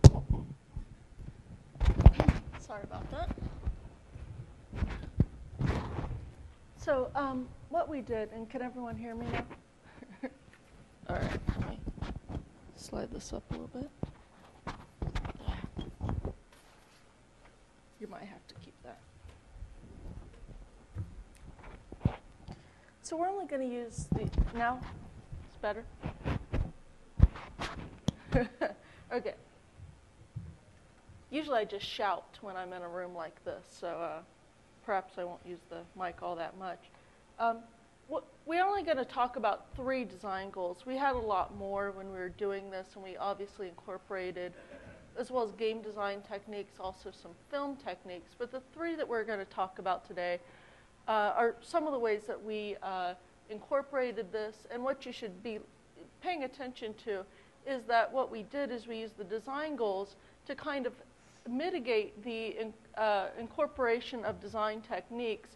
Sorry 2.73 2.85
about 2.85 3.11
that. 3.11 3.29
So, 6.79 7.11
um, 7.15 7.47
what 7.69 7.87
we 7.87 8.01
did, 8.01 8.31
and 8.33 8.49
can 8.49 8.63
everyone 8.63 8.97
hear 8.97 9.15
me 9.15 9.27
now? 9.31 9.45
All 11.11 11.17
right, 11.17 11.41
let 11.59 11.69
me 11.69 11.79
slide 12.77 13.13
this 13.13 13.35
up 13.35 13.43
a 13.51 13.53
little 13.53 13.69
bit. 13.75 13.91
You 18.01 18.07
might 18.07 18.23
have 18.23 18.47
to 18.49 18.55
keep 18.65 18.73
that. 18.85 19.01
So 23.03 23.19
we're 23.19 23.29
only 23.29 23.45
going 23.45 23.69
to 23.69 23.75
use 23.75 24.07
the, 24.15 24.31
now? 24.57 24.81
It's 25.47 25.59
better? 25.59 25.85
okay. 29.13 29.35
Usually 31.33 31.61
I 31.61 31.65
just 31.65 31.87
shout 31.87 32.39
when 32.43 32.57
I'm 32.57 32.75
in 32.75 32.83
a 32.83 32.89
room 32.89 33.15
like 33.15 33.43
this, 33.47 33.65
so 33.81 33.89
uh, 33.89 34.19
perhaps 34.85 35.15
I 35.17 35.25
won't 35.25 35.41
use 35.47 35.61
the 35.71 35.79
mic 35.99 36.23
all 36.23 36.37
that 36.37 36.59
much. 36.59 36.79
Um, 37.39 37.61
we're 38.45 38.63
only 38.63 38.83
going 38.83 38.99
to 38.99 39.07
talk 39.07 39.37
about 39.37 39.65
three 39.75 40.05
design 40.05 40.51
goals. 40.51 40.85
We 40.85 40.95
had 40.95 41.15
a 41.15 41.19
lot 41.19 41.57
more 41.57 41.91
when 41.93 42.13
we 42.13 42.19
were 42.19 42.29
doing 42.29 42.71
this, 42.71 42.89
and 42.97 43.03
we 43.03 43.17
obviously 43.17 43.69
incorporated, 43.69 44.53
as 45.19 45.31
well 45.31 45.43
as 45.43 45.53
game 45.53 45.81
design 45.81 46.21
techniques, 46.31 46.75
also 46.79 47.11
some 47.11 47.31
film 47.51 47.77
techniques. 47.77 48.33
But 48.37 48.53
the 48.53 48.61
three 48.75 48.95
that 48.97 49.09
we're 49.09 49.25
going 49.25 49.39
to 49.39 49.47
talk 49.47 49.79
about 49.79 50.07
today 50.07 50.39
uh, 51.09 51.33
are 51.35 51.57
some 51.63 51.87
of 51.87 51.95
the 51.95 51.99
ways 51.99 52.25
that 52.27 52.45
we 52.45 52.77
uh, 52.83 53.15
incorporated 53.49 54.31
this, 54.33 54.67
and 54.71 54.85
what 54.85 55.07
you 55.07 55.13
should 55.13 55.43
be 55.43 55.61
paying 56.23 56.45
attention 56.45 56.93
to 57.07 57.25
is 57.67 57.85
that 57.85 58.13
what 58.13 58.31
we 58.31 58.43
did 58.43 58.71
is 58.71 58.87
we 58.87 58.99
used 58.99 59.17
the 59.17 59.25
design 59.25 59.77
goals 59.77 60.17
to 60.47 60.55
kind 60.55 60.87
of 60.87 60.93
mitigate 61.49 62.23
the 62.25 62.59
in, 62.59 62.75
uh, 62.97 63.29
incorporation 63.39 64.25
of 64.25 64.41
design 64.41 64.81
techniques 64.81 65.51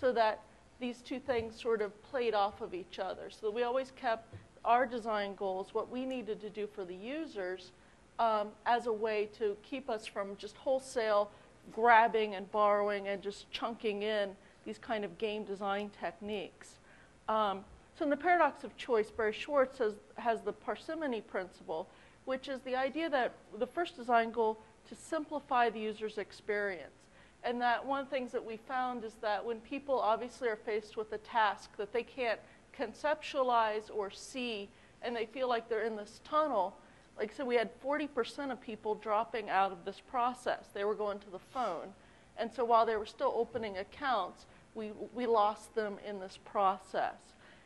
so 0.00 0.12
that 0.12 0.42
these 0.80 1.00
two 1.00 1.20
things 1.20 1.60
sort 1.60 1.80
of 1.80 2.02
played 2.02 2.34
off 2.34 2.60
of 2.60 2.74
each 2.74 2.98
other. 2.98 3.30
So 3.30 3.50
we 3.50 3.62
always 3.62 3.92
kept 3.92 4.34
our 4.64 4.86
design 4.86 5.34
goals, 5.34 5.74
what 5.74 5.90
we 5.90 6.04
needed 6.04 6.40
to 6.40 6.50
do 6.50 6.66
for 6.66 6.84
the 6.84 6.94
users, 6.94 7.72
um, 8.18 8.48
as 8.66 8.86
a 8.86 8.92
way 8.92 9.28
to 9.38 9.56
keep 9.62 9.88
us 9.88 10.06
from 10.06 10.36
just 10.36 10.56
wholesale 10.56 11.30
grabbing 11.72 12.34
and 12.34 12.50
borrowing 12.50 13.08
and 13.08 13.22
just 13.22 13.50
chunking 13.50 14.02
in 14.02 14.30
these 14.64 14.78
kind 14.78 15.04
of 15.04 15.16
game 15.18 15.44
design 15.44 15.90
techniques. 16.00 16.78
Um, 17.28 17.64
so 17.96 18.04
in 18.04 18.10
the 18.10 18.16
paradox 18.16 18.64
of 18.64 18.76
choice, 18.76 19.10
Barry 19.10 19.32
Schwartz 19.32 19.78
has, 19.78 19.94
has 20.16 20.40
the 20.42 20.52
parsimony 20.52 21.20
principle, 21.20 21.88
which 22.24 22.48
is 22.48 22.60
the 22.60 22.74
idea 22.74 23.10
that 23.10 23.34
the 23.58 23.66
first 23.66 23.96
design 23.96 24.30
goal 24.30 24.58
to 24.88 24.94
simplify 24.94 25.70
the 25.70 25.80
user's 25.80 26.18
experience. 26.18 26.90
And 27.44 27.60
that 27.60 27.84
one 27.84 28.00
of 28.00 28.06
the 28.10 28.14
things 28.14 28.32
that 28.32 28.44
we 28.44 28.56
found 28.56 29.04
is 29.04 29.14
that 29.20 29.44
when 29.44 29.60
people 29.60 29.98
obviously 29.98 30.48
are 30.48 30.56
faced 30.56 30.96
with 30.96 31.12
a 31.12 31.18
task 31.18 31.76
that 31.76 31.92
they 31.92 32.02
can't 32.04 32.38
conceptualize 32.78 33.90
or 33.92 34.10
see, 34.10 34.68
and 35.02 35.14
they 35.14 35.26
feel 35.26 35.48
like 35.48 35.68
they're 35.68 35.82
in 35.82 35.96
this 35.96 36.20
tunnel, 36.24 36.76
like 37.18 37.32
I 37.32 37.34
said, 37.34 37.46
we 37.46 37.56
had 37.56 37.70
40% 37.82 38.50
of 38.50 38.60
people 38.60 38.94
dropping 38.94 39.50
out 39.50 39.72
of 39.72 39.84
this 39.84 40.00
process. 40.00 40.66
They 40.72 40.84
were 40.84 40.94
going 40.94 41.18
to 41.20 41.30
the 41.30 41.38
phone. 41.38 41.92
And 42.38 42.50
so 42.52 42.64
while 42.64 42.86
they 42.86 42.96
were 42.96 43.06
still 43.06 43.32
opening 43.36 43.78
accounts, 43.78 44.46
we, 44.74 44.92
we 45.12 45.26
lost 45.26 45.74
them 45.74 45.98
in 46.08 46.20
this 46.20 46.38
process. 46.44 47.16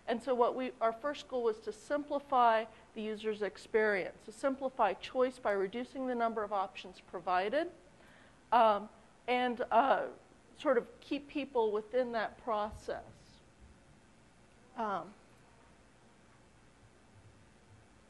And 0.08 0.22
so 0.22 0.34
what 0.34 0.54
we, 0.56 0.72
our 0.80 0.92
first 0.92 1.28
goal 1.28 1.44
was 1.44 1.58
to 1.60 1.72
simplify 1.72 2.64
the 2.96 3.02
user's 3.02 3.42
experience, 3.42 4.16
to 4.24 4.32
simplify 4.32 4.94
choice 4.94 5.38
by 5.38 5.52
reducing 5.52 6.08
the 6.08 6.14
number 6.14 6.42
of 6.42 6.52
options 6.52 7.00
provided, 7.10 7.68
um, 8.52 8.88
and 9.28 9.62
uh, 9.70 10.02
sort 10.60 10.78
of 10.78 10.86
keep 11.00 11.28
people 11.28 11.70
within 11.70 12.10
that 12.12 12.42
process. 12.42 13.04
Um, 14.78 15.02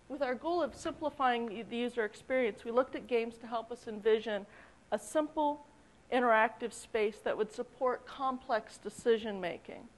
with 0.08 0.22
our 0.22 0.34
goal 0.34 0.62
of 0.62 0.74
simplifying 0.74 1.64
the 1.68 1.76
user 1.76 2.04
experience, 2.04 2.64
we 2.64 2.70
looked 2.70 2.94
at 2.94 3.06
games 3.08 3.36
to 3.38 3.46
help 3.46 3.72
us 3.72 3.88
envision 3.88 4.46
a 4.92 4.98
simple, 4.98 5.66
interactive 6.12 6.72
space 6.72 7.16
that 7.24 7.36
would 7.36 7.52
support 7.52 8.06
complex 8.06 8.78
decision 8.78 9.40
making. 9.40 9.88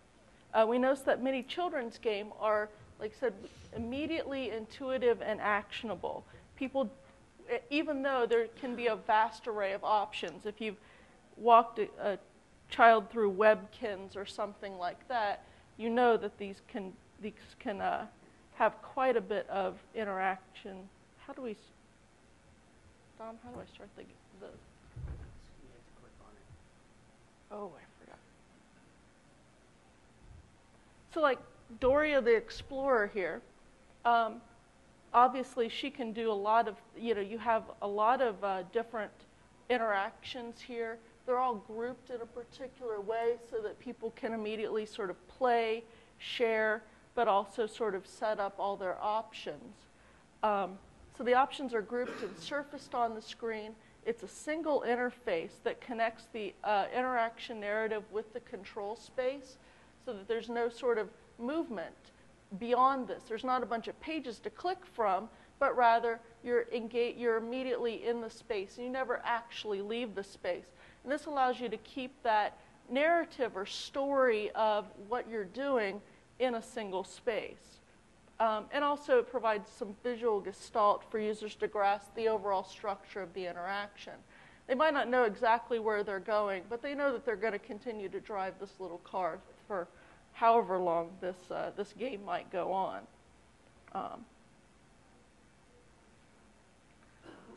Uh, 0.54 0.64
we 0.66 0.78
noticed 0.78 1.04
that 1.04 1.23
many 1.23 1.42
children's 1.42 1.99
games 1.99 2.33
are, 2.40 2.71
like 2.99 3.12
I 3.16 3.21
said, 3.21 3.35
immediately 3.76 4.50
intuitive 4.50 5.22
and 5.22 5.40
actionable. 5.40 6.25
People, 6.56 6.90
even 7.70 8.02
though 8.02 8.26
there 8.28 8.46
can 8.60 8.75
be 8.75 8.87
a 8.87 8.96
vast 8.96 9.46
array 9.46 9.72
of 9.72 9.84
options, 9.84 10.46
if 10.46 10.60
you've 10.60 10.76
walked 11.37 11.78
a, 11.78 11.88
a 12.00 12.18
child 12.68 13.10
through 13.10 13.32
Webkinz 13.32 14.16
or 14.16 14.26
something 14.26 14.76
like 14.78 15.06
that, 15.08 15.44
you 15.76 15.90
know 15.90 16.16
that 16.16 16.37
these 16.38 16.60
can 16.68 16.92
these 17.20 17.32
can 17.58 17.80
uh, 17.80 18.06
have 18.54 18.80
quite 18.82 19.16
a 19.16 19.20
bit 19.20 19.48
of 19.48 19.76
interaction. 19.94 20.76
How 21.26 21.32
do 21.32 21.42
we, 21.42 21.56
Dom? 23.18 23.37
How 23.44 23.50
do 23.50 23.60
I 23.60 23.75
start 23.75 23.88
the 23.96 24.02
the? 24.40 24.52
Oh, 27.50 27.72
I 27.76 28.04
forgot. 28.04 28.18
So, 31.14 31.20
like 31.20 31.38
Dora 31.80 32.20
the 32.20 32.37
Explorer 32.37 33.10
here, 33.14 33.40
um, 34.05 34.40
obviously 35.12 35.69
she 35.69 35.90
can 35.90 36.12
do 36.12 36.31
a 36.31 36.33
lot 36.33 36.69
of. 36.69 36.76
You 36.97 37.14
know, 37.14 37.21
you 37.21 37.38
have 37.38 37.64
a 37.83 37.88
lot 37.88 38.21
of 38.21 38.43
uh, 38.43 38.62
different 38.73 39.12
interactions 39.69 40.61
here. 40.61 40.99
They're 41.26 41.38
all 41.38 41.57
grouped 41.57 42.11
in 42.11 42.21
a 42.23 42.26
particular 42.26 43.00
way 43.00 43.37
so 43.50 43.61
that 43.61 43.78
people 43.78 44.12
can 44.16 44.33
immediately 44.33 44.87
sort 44.87 45.11
of 45.11 45.29
play, 45.29 45.85
share, 46.16 46.83
but 47.14 47.29
also 47.29 47.66
sort 47.66 47.94
of 47.94 48.07
set 48.07 48.40
up 48.40 48.55
all 48.59 48.77
their 48.77 48.96
options. 49.03 49.75
Um, 50.42 50.79
so 51.16 51.25
the 51.25 51.35
options 51.35 51.75
are 51.75 51.83
grouped 51.83 52.22
and 52.22 52.37
surfaced 52.38 52.94
on 52.94 53.14
the 53.14 53.20
screen. 53.20 53.72
It's 54.07 54.22
a 54.22 54.29
single 54.29 54.85
interface 54.87 55.51
that 55.64 55.81
connects 55.81 56.29
the 56.33 56.55
uh, 56.64 56.87
interaction 56.96 57.61
narrative 57.61 58.05
with 58.11 58.33
the 58.33 58.40
control 58.40 58.96
space 58.96 59.59
so 60.05 60.14
that 60.14 60.29
there's 60.29 60.49
no 60.49 60.70
sort 60.70 60.96
of 60.96 61.11
movement 61.38 62.12
beyond 62.58 63.08
this. 63.08 63.24
There's 63.28 63.44
not 63.44 63.62
a 63.62 63.66
bunch 63.66 63.88
of 63.88 64.00
pages 64.00 64.38
to 64.40 64.50
click 64.50 64.78
from, 64.94 65.28
but 65.58 65.76
rather 65.76 66.20
you're, 66.42 66.66
you're 66.72 67.37
immediately 67.37 68.06
in 68.06 68.20
the 68.20 68.30
space 68.30 68.76
and 68.76 68.87
you 68.87 68.92
never 68.92 69.20
actually 69.24 69.82
leave 69.82 70.14
the 70.14 70.24
space. 70.24 70.66
And 71.02 71.12
this 71.12 71.26
allows 71.26 71.61
you 71.61 71.68
to 71.68 71.76
keep 71.78 72.22
that 72.22 72.58
narrative 72.90 73.52
or 73.54 73.66
story 73.66 74.50
of 74.52 74.87
what 75.08 75.28
you're 75.28 75.44
doing 75.44 76.00
in 76.38 76.54
a 76.54 76.62
single 76.62 77.04
space. 77.04 77.80
Um, 78.40 78.66
and 78.70 78.84
also 78.84 79.18
it 79.18 79.30
provides 79.30 79.68
some 79.70 79.96
visual 80.04 80.40
gestalt 80.40 81.04
for 81.11 81.18
users 81.18 81.56
to 81.56 81.66
grasp 81.66 82.14
the 82.14 82.28
overall 82.28 82.62
structure 82.62 83.20
of 83.20 83.34
the 83.34 83.46
interaction. 83.46 84.12
They 84.68 84.74
might 84.74 84.94
not 84.94 85.08
know 85.08 85.24
exactly 85.24 85.78
where 85.78 86.04
they're 86.04 86.20
going, 86.20 86.62
but 86.68 86.82
they 86.82 86.94
know 86.94 87.12
that 87.12 87.24
they're 87.24 87.37
going 87.37 87.54
to 87.54 87.58
continue 87.58 88.08
to 88.11 88.20
drive 88.20 88.54
this 88.61 88.78
little 88.78 88.98
car 88.98 89.40
for 89.66 89.88
however 90.38 90.79
long 90.79 91.11
this, 91.20 91.51
uh, 91.51 91.72
this 91.77 91.92
game 91.98 92.24
might 92.24 92.51
go 92.53 92.72
on. 92.72 93.01
Um, 93.92 94.24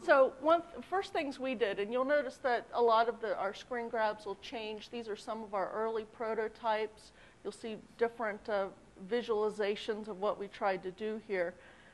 So 0.03 0.33
one 0.41 0.63
first 0.89 1.13
things 1.13 1.39
we 1.39 1.53
did, 1.53 1.77
and 1.77 1.93
you'll 1.93 2.05
notice 2.05 2.37
that 2.37 2.65
a 2.73 2.81
lot 2.81 3.07
of 3.07 3.21
the, 3.21 3.37
our 3.37 3.53
screen 3.53 3.87
grabs 3.87 4.25
will 4.25 4.37
change. 4.41 4.89
These 4.89 5.07
are 5.07 5.15
some 5.15 5.43
of 5.43 5.53
our 5.53 5.71
early 5.71 6.05
prototypes. 6.05 7.11
You'll 7.43 7.51
see 7.51 7.77
different 7.99 8.49
uh, 8.49 8.69
visualizations 9.07 10.07
of 10.07 10.19
what 10.19 10.39
we 10.39 10.47
tried 10.47 10.81
to 10.83 10.91
do 10.91 11.21
here. 11.27 11.53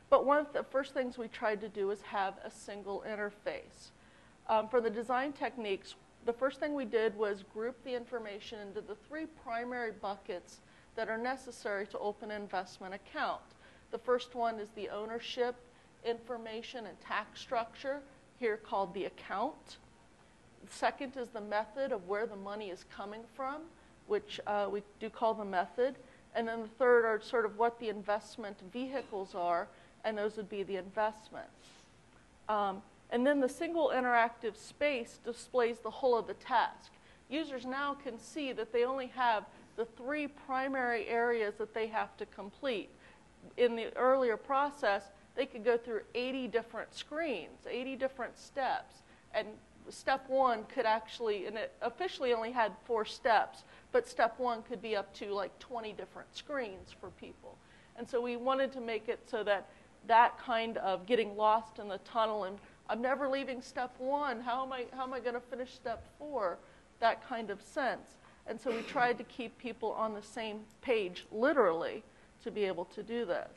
But 0.09 0.25
one 0.25 0.37
of 0.37 0.53
the 0.53 0.63
first 0.63 0.93
things 0.93 1.17
we 1.17 1.27
tried 1.27 1.59
to 1.59 1.67
do 1.67 1.91
is 1.91 2.01
have 2.03 2.35
a 2.45 2.49
single 2.49 3.03
interface. 3.05 3.91
Um, 4.47 4.69
for 4.69 4.79
the 4.79 4.89
design 4.89 5.33
techniques, 5.33 5.95
the 6.25 6.31
first 6.31 6.61
thing 6.61 6.73
we 6.73 6.85
did 6.85 7.13
was 7.17 7.43
group 7.53 7.75
the 7.83 7.93
information 7.93 8.59
into 8.59 8.79
the 8.79 8.95
three 9.09 9.25
primary 9.43 9.91
buckets 9.91 10.61
that 10.97 11.07
are 11.07 11.17
necessary 11.17 11.87
to 11.87 11.97
open 11.99 12.31
an 12.31 12.41
investment 12.41 12.93
account. 12.93 13.41
The 13.91 13.97
first 13.97 14.35
one 14.35 14.59
is 14.59 14.67
the 14.75 14.89
ownership 14.89 15.55
information 16.03 16.85
and 16.87 16.99
tax 16.99 17.39
structure, 17.39 18.01
here 18.39 18.57
called 18.57 18.93
the 18.93 19.05
account. 19.05 19.77
Second 20.69 21.15
is 21.15 21.29
the 21.29 21.41
method 21.41 21.91
of 21.91 22.07
where 22.07 22.25
the 22.25 22.35
money 22.35 22.69
is 22.69 22.83
coming 22.93 23.21
from, 23.35 23.61
which 24.07 24.39
uh, 24.47 24.67
we 24.69 24.81
do 24.99 25.09
call 25.09 25.33
the 25.33 25.45
method. 25.45 25.95
And 26.35 26.47
then 26.47 26.61
the 26.61 26.67
third 26.67 27.05
are 27.05 27.21
sort 27.21 27.45
of 27.45 27.57
what 27.57 27.79
the 27.79 27.89
investment 27.89 28.57
vehicles 28.73 29.33
are, 29.33 29.67
and 30.03 30.17
those 30.17 30.35
would 30.35 30.49
be 30.49 30.63
the 30.63 30.77
investments. 30.77 31.67
Um, 32.49 32.81
and 33.11 33.25
then 33.25 33.39
the 33.39 33.49
single 33.49 33.91
interactive 33.95 34.57
space 34.57 35.19
displays 35.23 35.77
the 35.79 35.89
whole 35.89 36.17
of 36.17 36.27
the 36.27 36.33
task. 36.33 36.91
Users 37.29 37.65
now 37.65 37.93
can 37.93 38.19
see 38.19 38.51
that 38.53 38.73
they 38.73 38.83
only 38.83 39.07
have 39.07 39.45
the 39.77 39.85
three 39.85 40.27
primary 40.27 41.07
areas 41.07 41.53
that 41.59 41.73
they 41.73 41.87
have 41.87 42.17
to 42.17 42.25
complete. 42.25 42.89
In 43.55 43.75
the 43.75 43.95
earlier 43.95 44.35
process, 44.35 45.03
they 45.35 45.45
could 45.45 45.63
go 45.63 45.77
through 45.77 46.01
80 46.15 46.47
different 46.47 46.93
screens, 46.93 47.59
80 47.69 47.95
different 47.95 48.37
steps. 48.37 49.03
And 49.33 49.47
step 49.89 50.27
one 50.27 50.65
could 50.65 50.85
actually, 50.85 51.45
and 51.45 51.55
it 51.55 51.73
officially 51.81 52.33
only 52.33 52.51
had 52.51 52.73
four 52.85 53.05
steps, 53.05 53.63
but 53.91 54.07
step 54.07 54.37
one 54.39 54.63
could 54.63 54.81
be 54.81 54.95
up 54.95 55.13
to 55.15 55.33
like 55.33 55.57
20 55.59 55.93
different 55.93 56.35
screens 56.35 56.93
for 56.99 57.11
people. 57.11 57.55
And 57.95 58.09
so 58.09 58.19
we 58.19 58.35
wanted 58.35 58.71
to 58.73 58.81
make 58.81 59.07
it 59.07 59.19
so 59.29 59.43
that 59.43 59.69
that 60.07 60.37
kind 60.39 60.77
of 60.77 61.05
getting 61.05 61.37
lost 61.37 61.79
in 61.79 61.87
the 61.87 61.99
tunnel 61.99 62.45
and 62.45 62.57
I'm 62.89 63.01
never 63.01 63.27
leaving 63.27 63.61
step 63.61 63.93
one, 63.97 64.39
how 64.39 64.65
am 64.65 64.71
I, 64.71 64.85
how 64.95 65.03
am 65.03 65.13
I 65.13 65.19
going 65.19 65.33
to 65.33 65.41
finish 65.41 65.73
step 65.73 66.05
four? 66.17 66.57
That 66.99 67.27
kind 67.27 67.49
of 67.49 67.61
sense. 67.61 68.15
And 68.47 68.59
so 68.59 68.71
we 68.71 68.81
tried 68.81 69.17
to 69.17 69.23
keep 69.25 69.57
people 69.57 69.91
on 69.91 70.13
the 70.13 70.21
same 70.21 70.61
page, 70.81 71.25
literally, 71.31 72.03
to 72.43 72.51
be 72.51 72.63
able 72.63 72.85
to 72.85 73.03
do 73.03 73.25
this. 73.25 73.51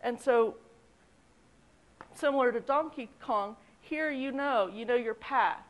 And 0.00 0.18
so 0.18 0.54
similar 2.14 2.52
to 2.52 2.60
Donkey 2.60 3.10
Kong, 3.20 3.56
here 3.80 4.10
you 4.10 4.32
know, 4.32 4.70
you 4.72 4.84
know 4.84 4.94
your 4.94 5.14
path. 5.14 5.62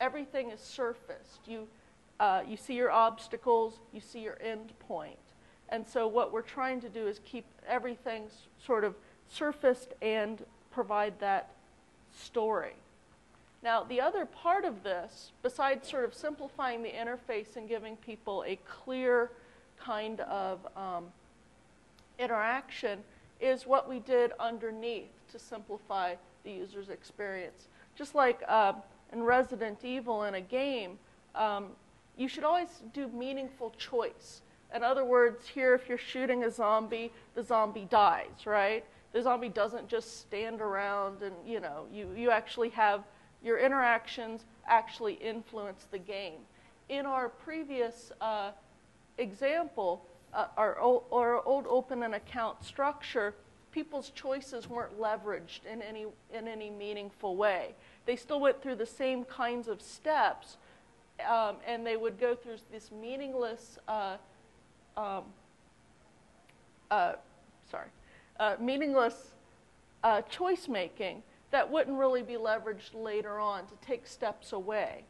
Everything 0.00 0.50
is 0.50 0.60
surfaced. 0.60 1.46
You, 1.46 1.68
uh, 2.18 2.42
you 2.46 2.56
see 2.56 2.74
your 2.74 2.90
obstacles, 2.90 3.80
you 3.92 4.00
see 4.00 4.20
your 4.20 4.38
end 4.40 4.72
point. 4.78 5.18
And 5.68 5.86
so 5.86 6.06
what 6.06 6.32
we're 6.32 6.42
trying 6.42 6.80
to 6.80 6.88
do 6.88 7.06
is 7.06 7.20
keep 7.24 7.44
everything 7.66 8.24
sort 8.64 8.84
of 8.84 8.94
surfaced 9.28 9.94
and 10.02 10.44
provide 10.70 11.18
that 11.20 11.50
story. 12.14 12.74
Now, 13.62 13.84
the 13.84 14.00
other 14.00 14.24
part 14.24 14.64
of 14.64 14.82
this, 14.82 15.32
besides 15.42 15.88
sort 15.88 16.04
of 16.04 16.14
simplifying 16.14 16.82
the 16.82 16.90
interface 16.90 17.56
and 17.56 17.68
giving 17.68 17.96
people 17.96 18.42
a 18.46 18.56
clear 18.56 19.30
kind 19.78 20.20
of 20.20 20.66
um, 20.76 21.06
interaction, 22.18 23.00
is 23.40 23.66
what 23.66 23.88
we 23.88 23.98
did 24.00 24.32
underneath 24.40 25.10
to 25.32 25.38
simplify 25.38 26.14
the 26.44 26.50
user's 26.50 26.88
experience. 26.88 27.68
Just 27.96 28.14
like 28.14 28.42
uh, 28.48 28.74
in 29.12 29.22
Resident 29.22 29.84
Evil 29.84 30.24
in 30.24 30.34
a 30.34 30.40
game, 30.40 30.98
um, 31.34 31.68
you 32.16 32.28
should 32.28 32.44
always 32.44 32.82
do 32.92 33.08
meaningful 33.08 33.74
choice. 33.78 34.42
In 34.74 34.82
other 34.82 35.04
words, 35.04 35.48
here, 35.48 35.74
if 35.74 35.88
you're 35.88 35.98
shooting 35.98 36.44
a 36.44 36.50
zombie, 36.50 37.12
the 37.34 37.42
zombie 37.42 37.86
dies, 37.90 38.46
right? 38.46 38.84
The 39.12 39.22
zombie 39.22 39.48
doesn't 39.48 39.88
just 39.88 40.20
stand 40.20 40.60
around 40.60 41.22
and, 41.22 41.34
you 41.46 41.60
know, 41.60 41.86
you, 41.92 42.08
you 42.16 42.30
actually 42.30 42.68
have 42.70 43.02
your 43.42 43.58
interactions 43.58 44.44
actually 44.66 45.14
influence 45.14 45.86
the 45.90 45.98
game. 45.98 46.40
In 46.88 47.06
our 47.06 47.28
previous 47.28 48.12
uh, 48.20 48.50
example, 49.18 50.04
uh, 50.34 50.46
our, 50.56 50.78
old, 50.78 51.04
our 51.12 51.44
old 51.44 51.66
open 51.68 52.02
an 52.02 52.14
account 52.14 52.64
structure, 52.64 53.34
people's 53.72 54.10
choices 54.10 54.68
weren't 54.68 55.00
leveraged 55.00 55.64
in 55.70 55.82
any, 55.82 56.06
in 56.32 56.48
any 56.48 56.70
meaningful 56.70 57.36
way. 57.36 57.74
They 58.06 58.16
still 58.16 58.40
went 58.40 58.62
through 58.62 58.76
the 58.76 58.86
same 58.86 59.24
kinds 59.24 59.68
of 59.68 59.80
steps, 59.80 60.56
um, 61.28 61.56
and 61.66 61.86
they 61.86 61.96
would 61.96 62.18
go 62.18 62.34
through 62.34 62.56
this 62.72 62.90
meaningless, 62.90 63.78
uh, 63.86 64.16
um, 64.96 65.24
uh, 66.90 67.12
sorry, 67.70 67.88
uh, 68.38 68.56
meaningless 68.58 69.14
uh, 70.02 70.22
choice 70.22 70.66
making 70.66 71.22
that 71.50 71.70
wouldn't 71.70 71.98
really 71.98 72.22
be 72.22 72.34
leveraged 72.34 72.94
later 72.94 73.38
on 73.38 73.66
to 73.66 73.74
take 73.84 74.06
steps 74.06 74.52
away. 74.52 75.04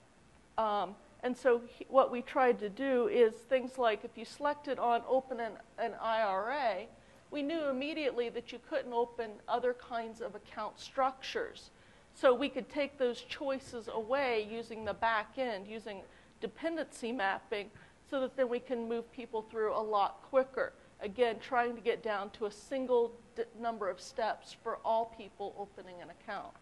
Um, 0.58 0.94
and 1.22 1.36
so 1.36 1.60
he, 1.66 1.86
what 1.88 2.10
we 2.10 2.22
tried 2.22 2.58
to 2.60 2.68
do 2.68 3.08
is 3.08 3.34
things 3.34 3.76
like 3.78 4.04
if 4.04 4.16
you 4.16 4.24
selected 4.24 4.78
on 4.78 5.02
open 5.08 5.40
an, 5.40 5.52
an 5.78 5.92
IRA, 6.00 6.86
we 7.30 7.42
knew 7.42 7.68
immediately 7.68 8.28
that 8.30 8.52
you 8.52 8.58
couldn't 8.68 8.92
open 8.92 9.30
other 9.48 9.74
kinds 9.74 10.20
of 10.20 10.34
account 10.34 10.80
structures. 10.80 11.70
So 12.14 12.34
we 12.34 12.48
could 12.48 12.68
take 12.68 12.98
those 12.98 13.22
choices 13.22 13.88
away 13.92 14.48
using 14.50 14.84
the 14.84 14.94
back 14.94 15.34
end, 15.36 15.66
using 15.66 16.00
dependency 16.40 17.12
mapping, 17.12 17.70
so 18.10 18.20
that 18.20 18.36
then 18.36 18.48
we 18.48 18.58
can 18.58 18.88
move 18.88 19.10
people 19.12 19.42
through 19.50 19.72
a 19.74 19.80
lot 19.80 20.22
quicker. 20.22 20.72
Again, 21.02 21.36
trying 21.40 21.74
to 21.76 21.80
get 21.80 22.02
down 22.02 22.30
to 22.30 22.46
a 22.46 22.50
single 22.50 23.12
number 23.58 23.88
of 23.88 24.00
steps 24.00 24.54
for 24.62 24.78
all 24.84 25.14
people 25.16 25.54
opening 25.58 26.02
an 26.02 26.08
account. 26.10 26.54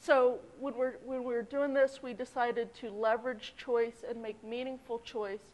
So 0.00 0.38
when 0.58 0.74
we're, 0.76 0.94
when 1.04 1.24
we're 1.24 1.42
doing 1.42 1.74
this, 1.74 2.02
we 2.02 2.14
decided 2.14 2.74
to 2.76 2.90
leverage 2.90 3.54
choice 3.56 4.02
and 4.08 4.20
make 4.20 4.42
meaningful 4.42 4.98
choice 5.00 5.52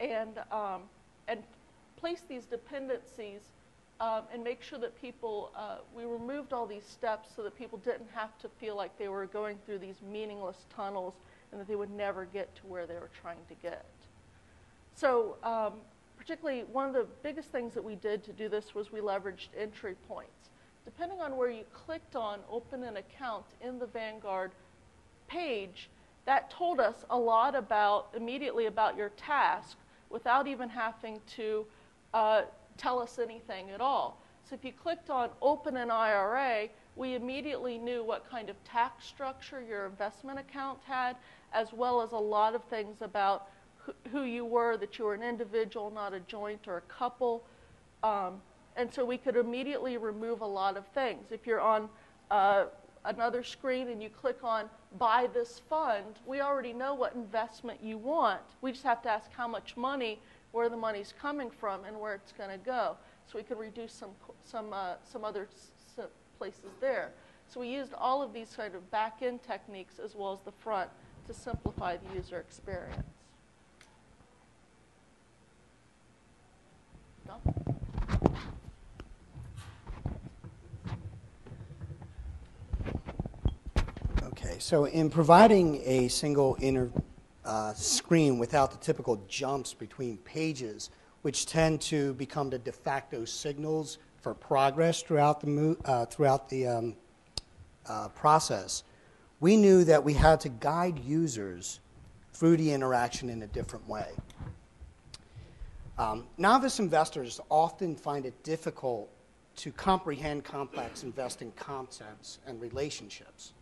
and, 0.00 0.38
um, 0.52 0.82
and 1.26 1.42
place 1.96 2.22
these 2.28 2.44
dependencies 2.44 3.40
um, 4.00 4.24
and 4.32 4.44
make 4.44 4.62
sure 4.62 4.78
that 4.78 5.00
people, 5.00 5.50
uh, 5.56 5.78
we 5.96 6.04
removed 6.04 6.52
all 6.52 6.66
these 6.66 6.84
steps 6.84 7.30
so 7.34 7.42
that 7.42 7.56
people 7.56 7.78
didn't 7.78 8.10
have 8.12 8.38
to 8.38 8.50
feel 8.60 8.76
like 8.76 8.96
they 8.98 9.08
were 9.08 9.24
going 9.26 9.56
through 9.64 9.78
these 9.78 9.96
meaningless 10.12 10.66
tunnels 10.74 11.14
and 11.50 11.60
that 11.60 11.66
they 11.66 11.76
would 11.76 11.90
never 11.90 12.26
get 12.26 12.54
to 12.56 12.66
where 12.66 12.86
they 12.86 12.94
were 12.94 13.10
trying 13.22 13.38
to 13.48 13.54
get. 13.54 13.86
So, 14.96 15.36
um, 15.42 15.74
particularly, 16.16 16.64
one 16.72 16.88
of 16.88 16.94
the 16.94 17.06
biggest 17.22 17.50
things 17.52 17.74
that 17.74 17.84
we 17.84 17.96
did 17.96 18.24
to 18.24 18.32
do 18.32 18.48
this 18.48 18.74
was 18.74 18.90
we 18.90 19.00
leveraged 19.00 19.48
entry 19.56 19.94
points. 20.08 20.50
Depending 20.86 21.20
on 21.20 21.36
where 21.36 21.50
you 21.50 21.64
clicked 21.74 22.16
on 22.16 22.40
open 22.50 22.82
an 22.82 22.96
account 22.96 23.44
in 23.60 23.78
the 23.78 23.86
Vanguard 23.86 24.52
page, 25.28 25.90
that 26.24 26.50
told 26.50 26.80
us 26.80 27.04
a 27.10 27.18
lot 27.18 27.54
about 27.54 28.08
immediately 28.16 28.66
about 28.66 28.96
your 28.96 29.10
task 29.10 29.76
without 30.08 30.46
even 30.46 30.68
having 30.70 31.20
to 31.36 31.66
uh, 32.14 32.42
tell 32.78 32.98
us 32.98 33.18
anything 33.18 33.70
at 33.70 33.82
all. 33.82 34.22
So 34.48 34.54
if 34.54 34.64
you 34.64 34.72
clicked 34.72 35.10
on 35.10 35.28
open 35.42 35.76
an 35.76 35.90
IRA, 35.90 36.68
we 36.94 37.16
immediately 37.16 37.76
knew 37.76 38.02
what 38.02 38.28
kind 38.30 38.48
of 38.48 38.56
tax 38.64 39.04
structure 39.04 39.60
your 39.60 39.84
investment 39.84 40.38
account 40.38 40.78
had, 40.86 41.16
as 41.52 41.74
well 41.74 42.00
as 42.00 42.12
a 42.12 42.18
lot 42.18 42.54
of 42.54 42.64
things 42.64 43.02
about 43.02 43.48
who, 44.10 44.22
you 44.22 44.44
were, 44.44 44.76
that 44.76 44.98
you 44.98 45.04
were 45.04 45.14
an 45.14 45.22
individual, 45.22 45.90
not 45.90 46.12
a 46.12 46.20
joint 46.20 46.66
or 46.66 46.78
a 46.78 46.82
couple. 46.82 47.44
Um, 48.02 48.40
and 48.76 48.92
so 48.92 49.04
we 49.04 49.18
could 49.18 49.36
immediately 49.36 49.96
remove 49.96 50.40
a 50.40 50.46
lot 50.46 50.76
of 50.76 50.86
things. 50.88 51.32
If 51.32 51.46
you're 51.46 51.60
on 51.60 51.88
uh, 52.30 52.66
another 53.04 53.42
screen 53.42 53.88
and 53.88 54.02
you 54.02 54.08
click 54.08 54.38
on 54.42 54.68
buy 54.98 55.28
this 55.32 55.60
fund, 55.70 56.18
we 56.26 56.40
already 56.40 56.72
know 56.72 56.94
what 56.94 57.14
investment 57.14 57.80
you 57.82 57.98
want. 57.98 58.40
We 58.60 58.72
just 58.72 58.84
have 58.84 59.02
to 59.02 59.10
ask 59.10 59.30
how 59.32 59.48
much 59.48 59.76
money, 59.76 60.20
where 60.52 60.68
the 60.68 60.76
money's 60.76 61.12
coming 61.20 61.50
from, 61.50 61.84
and 61.84 61.98
where 61.98 62.14
it's 62.14 62.32
going 62.32 62.50
to 62.50 62.58
go. 62.58 62.96
So 63.26 63.38
we 63.38 63.42
could 63.42 63.58
reduce 63.58 63.92
some, 63.92 64.10
some, 64.44 64.72
uh, 64.72 64.94
some 65.04 65.24
other 65.24 65.48
places 66.38 66.70
there. 66.80 67.12
So 67.48 67.60
we 67.60 67.68
used 67.68 67.94
all 67.94 68.22
of 68.22 68.32
these 68.32 68.48
sort 68.48 68.74
of 68.74 68.90
back 68.90 69.18
end 69.22 69.42
techniques 69.42 69.98
as 69.98 70.14
well 70.14 70.32
as 70.32 70.40
the 70.40 70.52
front 70.52 70.90
to 71.26 71.34
simplify 71.34 71.96
the 71.96 72.14
user 72.14 72.38
experience. 72.38 73.15
Okay, 84.24 84.56
so 84.58 84.84
in 84.84 85.10
providing 85.10 85.80
a 85.84 86.08
single 86.08 86.56
inner 86.60 86.90
uh, 87.44 87.72
screen 87.74 88.38
without 88.38 88.70
the 88.70 88.78
typical 88.78 89.22
jumps 89.28 89.72
between 89.74 90.18
pages, 90.18 90.90
which 91.22 91.46
tend 91.46 91.80
to 91.80 92.14
become 92.14 92.50
the 92.50 92.58
de 92.58 92.72
facto 92.72 93.24
signals 93.24 93.98
for 94.20 94.34
progress 94.34 95.02
throughout 95.02 95.40
the, 95.40 95.76
uh, 95.84 96.06
throughout 96.06 96.48
the 96.48 96.66
um, 96.66 96.96
uh, 97.88 98.08
process, 98.08 98.82
we 99.40 99.56
knew 99.56 99.84
that 99.84 100.02
we 100.02 100.12
had 100.12 100.40
to 100.40 100.48
guide 100.48 100.98
users 100.98 101.80
through 102.32 102.56
the 102.56 102.72
interaction 102.72 103.30
in 103.30 103.42
a 103.42 103.46
different 103.46 103.88
way. 103.88 104.08
Um, 105.98 106.26
novice 106.36 106.78
investors 106.78 107.40
often 107.50 107.96
find 107.96 108.26
it 108.26 108.42
difficult 108.42 109.08
to 109.56 109.72
comprehend 109.72 110.44
complex 110.44 111.02
investing 111.02 111.52
concepts 111.56 112.38
and 112.46 112.60
relationships. 112.60 113.54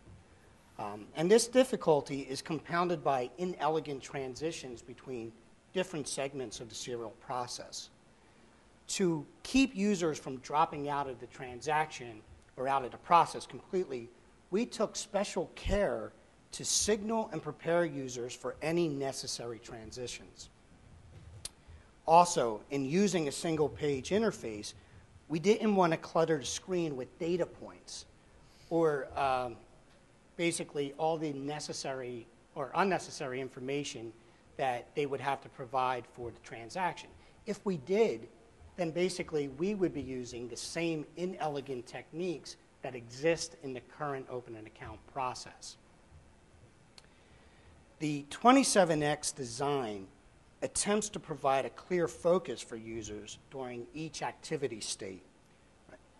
Um, 0.77 1.07
and 1.15 1.31
this 1.31 1.47
difficulty 1.47 2.21
is 2.21 2.41
compounded 2.41 3.01
by 3.01 3.29
inelegant 3.37 4.03
transitions 4.03 4.81
between 4.81 5.31
different 5.71 6.09
segments 6.09 6.59
of 6.59 6.67
the 6.67 6.75
serial 6.75 7.11
process. 7.21 7.89
To 8.87 9.25
keep 9.43 9.73
users 9.73 10.19
from 10.19 10.37
dropping 10.37 10.89
out 10.89 11.09
of 11.09 11.19
the 11.21 11.27
transaction 11.27 12.21
or 12.57 12.67
out 12.67 12.83
of 12.83 12.91
the 12.91 12.97
process 12.97 13.45
completely, 13.45 14.09
we 14.51 14.65
took 14.65 14.97
special 14.97 15.49
care 15.55 16.11
to 16.51 16.65
signal 16.65 17.29
and 17.31 17.41
prepare 17.41 17.85
users 17.85 18.33
for 18.33 18.57
any 18.61 18.89
necessary 18.89 19.59
transitions. 19.59 20.49
Also, 22.07 22.61
in 22.69 22.85
using 22.85 23.27
a 23.27 23.31
single 23.31 23.67
page 23.67 24.09
interface, 24.09 24.73
we 25.27 25.39
didn't 25.39 25.75
want 25.75 25.91
to 25.91 25.97
clutter 25.97 26.37
the 26.37 26.45
screen 26.45 26.95
with 26.95 27.17
data 27.17 27.45
points 27.45 28.05
or 28.69 29.07
um, 29.17 29.55
basically 30.37 30.93
all 30.97 31.17
the 31.17 31.33
necessary 31.33 32.27
or 32.53 32.71
unnecessary 32.75 33.41
information 33.41 34.13
that 34.57 34.87
they 34.95 35.05
would 35.05 35.19
have 35.19 35.41
to 35.41 35.49
provide 35.49 36.05
for 36.13 36.31
the 36.31 36.39
transaction. 36.39 37.09
If 37.45 37.59
we 37.65 37.77
did, 37.77 38.27
then 38.77 38.91
basically 38.91 39.49
we 39.49 39.75
would 39.75 39.93
be 39.93 40.01
using 40.01 40.47
the 40.47 40.57
same 40.57 41.05
inelegant 41.17 41.85
techniques 41.87 42.55
that 42.81 42.95
exist 42.95 43.55
in 43.63 43.73
the 43.73 43.81
current 43.97 44.25
open 44.29 44.55
an 44.55 44.65
account 44.67 44.99
process. 45.11 45.77
The 47.99 48.25
27X 48.29 49.35
design 49.35 50.07
attempts 50.61 51.09
to 51.09 51.19
provide 51.19 51.65
a 51.65 51.69
clear 51.69 52.07
focus 52.07 52.61
for 52.61 52.75
users 52.75 53.37
during 53.51 53.85
each 53.93 54.21
activity 54.21 54.81
state. 54.81 55.23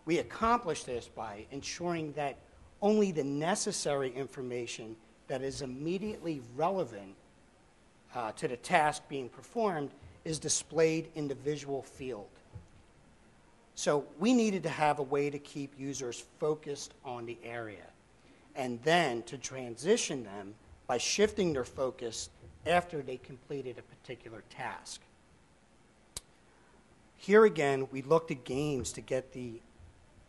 We 0.05 0.19
accomplish 0.19 0.83
this 0.83 1.07
by 1.07 1.45
ensuring 1.51 2.13
that 2.13 2.37
only 2.81 3.11
the 3.11 3.23
necessary 3.23 4.13
information 4.13 4.95
that 5.27 5.41
is 5.41 5.61
immediately 5.61 6.41
relevant 6.55 7.15
uh, 8.13 8.31
to 8.33 8.47
the 8.47 8.57
task 8.57 9.01
being 9.09 9.29
performed 9.29 9.89
is 10.23 10.39
displayed 10.39 11.09
in 11.15 11.27
the 11.27 11.35
visual 11.35 11.81
field. 11.81 12.27
So 13.75 14.05
we 14.19 14.33
needed 14.33 14.63
to 14.63 14.69
have 14.69 14.99
a 14.99 15.03
way 15.03 15.29
to 15.29 15.39
keep 15.39 15.73
users 15.77 16.23
focused 16.39 16.93
on 17.03 17.25
the 17.25 17.37
area 17.43 17.85
and 18.55 18.81
then 18.83 19.21
to 19.23 19.37
transition 19.37 20.23
them 20.23 20.55
by 20.87 20.97
shifting 20.97 21.51
their 21.51 21.65
focus 21.65 22.29
after 22.65 23.01
they 23.01 23.17
completed 23.17 23.77
a 23.77 23.81
particular 23.81 24.43
task. 24.49 25.01
Here 27.17 27.45
again, 27.45 27.87
we 27.91 28.01
looked 28.01 28.31
at 28.31 28.43
games 28.43 28.91
to 28.93 29.01
get 29.01 29.33
the, 29.33 29.53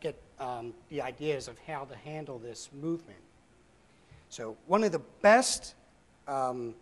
get, 0.01 0.20
um, 0.38 0.72
the 0.88 1.03
ideas 1.03 1.49
of 1.49 1.59
how 1.66 1.85
to 1.85 1.96
handle 1.96 2.38
this 2.38 2.70
movement. 2.72 3.18
So, 4.29 4.57
one 4.66 4.83
of 4.83 4.92
the 4.92 5.03
best 5.22 5.75
um, 6.27 6.75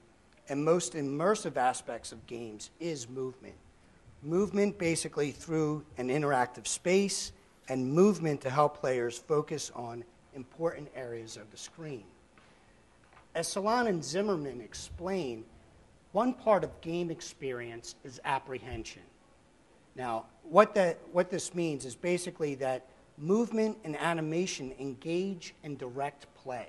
and 0.49 0.65
most 0.65 0.95
immersive 0.95 1.57
aspects 1.57 2.13
of 2.13 2.27
games 2.27 2.71
is 2.81 3.09
movement. 3.09 3.55
Movement 4.23 4.79
basically 4.79 5.31
through 5.31 5.85
an 5.99 6.09
interactive 6.09 6.67
space, 6.67 7.33
and 7.69 7.93
movement 7.93 8.41
to 8.43 8.51
help 8.51 8.79
players 8.79 9.19
focus 9.19 9.71
on 9.75 10.05
important 10.35 10.89
areas 10.95 11.37
of 11.37 11.51
the 11.51 11.57
screen. 11.57 12.05
As 13.35 13.49
Salen 13.49 13.89
and 13.89 14.05
Zimmerman 14.05 14.61
explain, 14.61 15.45
one 16.13 16.33
part 16.33 16.63
of 16.63 16.81
game 16.81 17.11
experience 17.11 17.97
is 18.05 18.21
apprehension. 18.25 19.03
Now, 19.97 20.27
what, 20.43 20.75
that, 20.75 20.99
what 21.13 21.31
this 21.31 21.55
means 21.55 21.85
is 21.85 21.97
basically 21.97 22.55
that 22.57 22.87
movement 23.19 23.79
and 23.85 23.97
animation 23.97 24.73
engage 24.79 25.55
and 25.65 25.79
direct 25.79 26.33
play, 26.35 26.69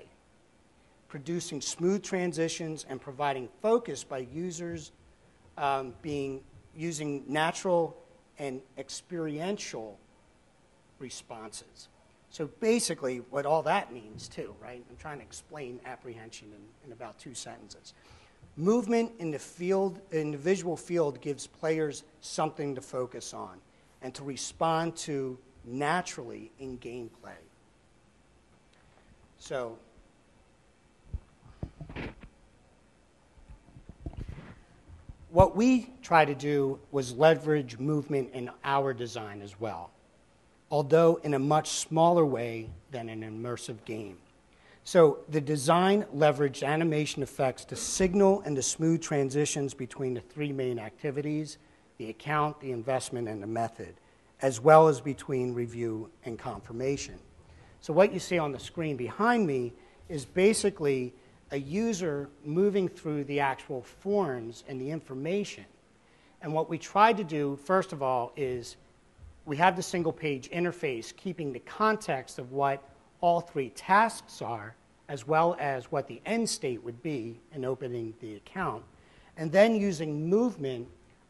producing 1.08 1.60
smooth 1.60 2.02
transitions 2.02 2.86
and 2.88 3.00
providing 3.00 3.48
focus 3.62 4.02
by 4.02 4.18
users 4.18 4.92
um, 5.58 5.94
being 6.02 6.40
using 6.76 7.24
natural 7.26 7.96
and 8.38 8.60
experiential 8.76 9.98
responses. 10.98 11.88
So 12.30 12.48
basically, 12.60 13.18
what 13.30 13.46
all 13.46 13.62
that 13.62 13.92
means, 13.92 14.28
too, 14.28 14.54
right? 14.60 14.84
I'm 14.90 14.96
trying 14.96 15.18
to 15.18 15.24
explain 15.24 15.80
apprehension 15.86 16.48
in, 16.48 16.86
in 16.86 16.92
about 16.92 17.18
two 17.18 17.34
sentences. 17.34 17.94
Movement 18.56 19.12
in 19.18 19.30
the 19.30 19.38
field, 19.38 20.00
in 20.12 20.32
the 20.32 20.38
visual 20.38 20.76
field, 20.76 21.20
gives 21.20 21.46
players 21.46 22.04
something 22.20 22.74
to 22.74 22.80
focus 22.80 23.32
on 23.34 23.58
and 24.02 24.14
to 24.14 24.24
respond 24.24 24.96
to 24.96 25.38
naturally 25.64 26.50
in 26.58 26.78
gameplay. 26.78 27.36
So, 29.38 29.78
what 35.30 35.54
we 35.54 35.90
try 36.02 36.24
to 36.24 36.34
do 36.34 36.78
was 36.92 37.12
leverage 37.12 37.78
movement 37.78 38.30
in 38.32 38.50
our 38.64 38.94
design 38.94 39.42
as 39.42 39.60
well, 39.60 39.90
although 40.70 41.20
in 41.22 41.34
a 41.34 41.38
much 41.38 41.70
smaller 41.70 42.24
way 42.24 42.70
than 42.90 43.08
an 43.08 43.22
immersive 43.22 43.84
game. 43.84 44.18
So 44.84 45.18
the 45.28 45.40
design 45.40 46.04
leveraged 46.14 46.66
animation 46.66 47.22
effects 47.22 47.64
to 47.66 47.76
signal 47.76 48.42
and 48.42 48.54
to 48.56 48.62
smooth 48.62 49.02
transitions 49.02 49.74
between 49.74 50.14
the 50.14 50.20
three 50.20 50.52
main 50.52 50.78
activities 50.78 51.58
the 51.98 52.10
account, 52.10 52.60
the 52.60 52.72
investment, 52.72 53.26
and 53.26 53.42
the 53.42 53.46
method, 53.46 53.94
as 54.42 54.60
well 54.60 54.86
as 54.86 55.00
between 55.00 55.54
review 55.54 56.10
and 56.26 56.38
confirmation. 56.38 57.14
So 57.80 57.92
what 57.92 58.12
you 58.12 58.18
see 58.18 58.38
on 58.38 58.52
the 58.52 58.58
screen 58.58 58.96
behind 58.96 59.46
me 59.46 59.72
is 60.08 60.24
basically 60.24 61.14
a 61.52 61.56
user 61.56 62.28
moving 62.44 62.88
through 62.88 63.24
the 63.24 63.40
actual 63.40 63.82
forms 63.82 64.64
and 64.68 64.80
the 64.80 64.90
information. 64.90 65.64
And 66.42 66.52
what 66.52 66.68
we 66.68 66.78
tried 66.78 67.16
to 67.16 67.24
do, 67.24 67.58
first 67.64 67.92
of 67.92 68.02
all, 68.02 68.32
is 68.36 68.76
we 69.46 69.56
have 69.56 69.76
the 69.76 69.82
single 69.82 70.12
page 70.12 70.50
interface 70.50 71.16
keeping 71.16 71.52
the 71.52 71.60
context 71.60 72.38
of 72.38 72.52
what 72.52 72.82
all 73.20 73.40
three 73.40 73.70
tasks 73.70 74.42
are, 74.42 74.74
as 75.08 75.26
well 75.26 75.56
as 75.60 75.90
what 75.90 76.06
the 76.08 76.20
end 76.26 76.48
state 76.48 76.82
would 76.82 77.00
be 77.02 77.40
in 77.54 77.64
opening 77.64 78.12
the 78.20 78.34
account, 78.34 78.82
and 79.36 79.50
then 79.50 79.74
using 79.76 80.28
movement 80.28 80.86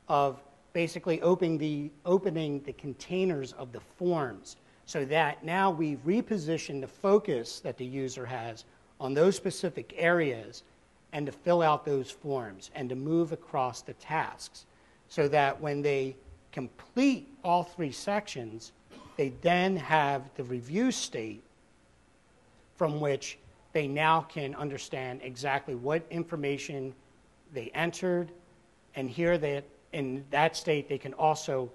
of 0.08 0.42
basically 0.72 1.20
opening 1.20 1.58
the, 1.58 1.90
opening 2.04 2.60
the 2.62 2.72
containers 2.72 3.52
of 3.52 3.70
the 3.72 3.80
forms 3.80 4.56
so 4.86 5.04
that 5.04 5.44
now 5.44 5.70
we 5.70 5.96
reposition 5.96 6.80
the 6.80 6.88
focus 6.88 7.60
that 7.60 7.76
the 7.76 7.84
user 7.84 8.24
has 8.24 8.64
on 9.00 9.12
those 9.12 9.36
specific 9.36 9.94
areas 9.96 10.62
and 11.12 11.26
to 11.26 11.32
fill 11.32 11.60
out 11.60 11.84
those 11.84 12.10
forms 12.10 12.70
and 12.74 12.88
to 12.88 12.94
move 12.94 13.32
across 13.32 13.82
the 13.82 13.94
tasks 13.94 14.66
so 15.08 15.28
that 15.28 15.60
when 15.60 15.82
they 15.82 16.14
complete 16.56 17.28
all 17.44 17.62
three 17.62 17.92
sections, 17.92 18.72
they 19.18 19.28
then 19.42 19.76
have 19.76 20.22
the 20.36 20.44
review 20.44 20.90
state 20.90 21.42
from 22.76 22.98
which 22.98 23.36
they 23.74 23.86
now 23.86 24.22
can 24.22 24.54
understand 24.54 25.20
exactly 25.22 25.74
what 25.74 26.02
information 26.08 26.94
they 27.52 27.70
entered, 27.74 28.32
and 28.94 29.10
here 29.10 29.36
they, 29.36 29.62
in 29.92 30.24
that 30.30 30.56
state 30.56 30.88
they 30.88 30.96
can 30.96 31.12
also 31.12 31.70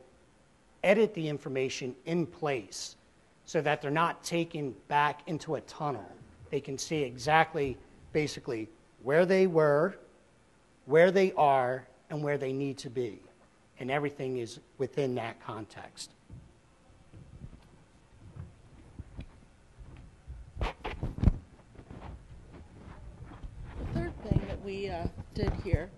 edit 0.83 1.13
the 1.13 1.29
information 1.29 1.95
in 2.07 2.25
place 2.25 2.95
so 3.45 3.61
that 3.61 3.83
they're 3.83 3.91
not 3.91 4.23
taken 4.23 4.73
back 4.87 5.21
into 5.27 5.53
a 5.53 5.61
tunnel. 5.61 6.11
They 6.49 6.59
can 6.59 6.75
see 6.75 7.03
exactly, 7.03 7.77
basically, 8.13 8.67
where 9.03 9.27
they 9.27 9.45
were, 9.45 9.95
where 10.87 11.11
they 11.11 11.33
are, 11.33 11.85
and 12.09 12.23
where 12.23 12.39
they 12.39 12.51
need 12.51 12.79
to 12.79 12.89
be. 12.89 13.19
And 13.81 13.89
everything 13.89 14.37
is 14.37 14.59
within 14.77 15.15
that 15.15 15.43
context. 15.43 16.11
The 20.59 20.67
third 23.95 24.13
thing 24.21 24.39
that 24.47 24.63
we 24.63 24.87
uh, 24.87 25.07
did 25.33 25.51
here 25.63 25.89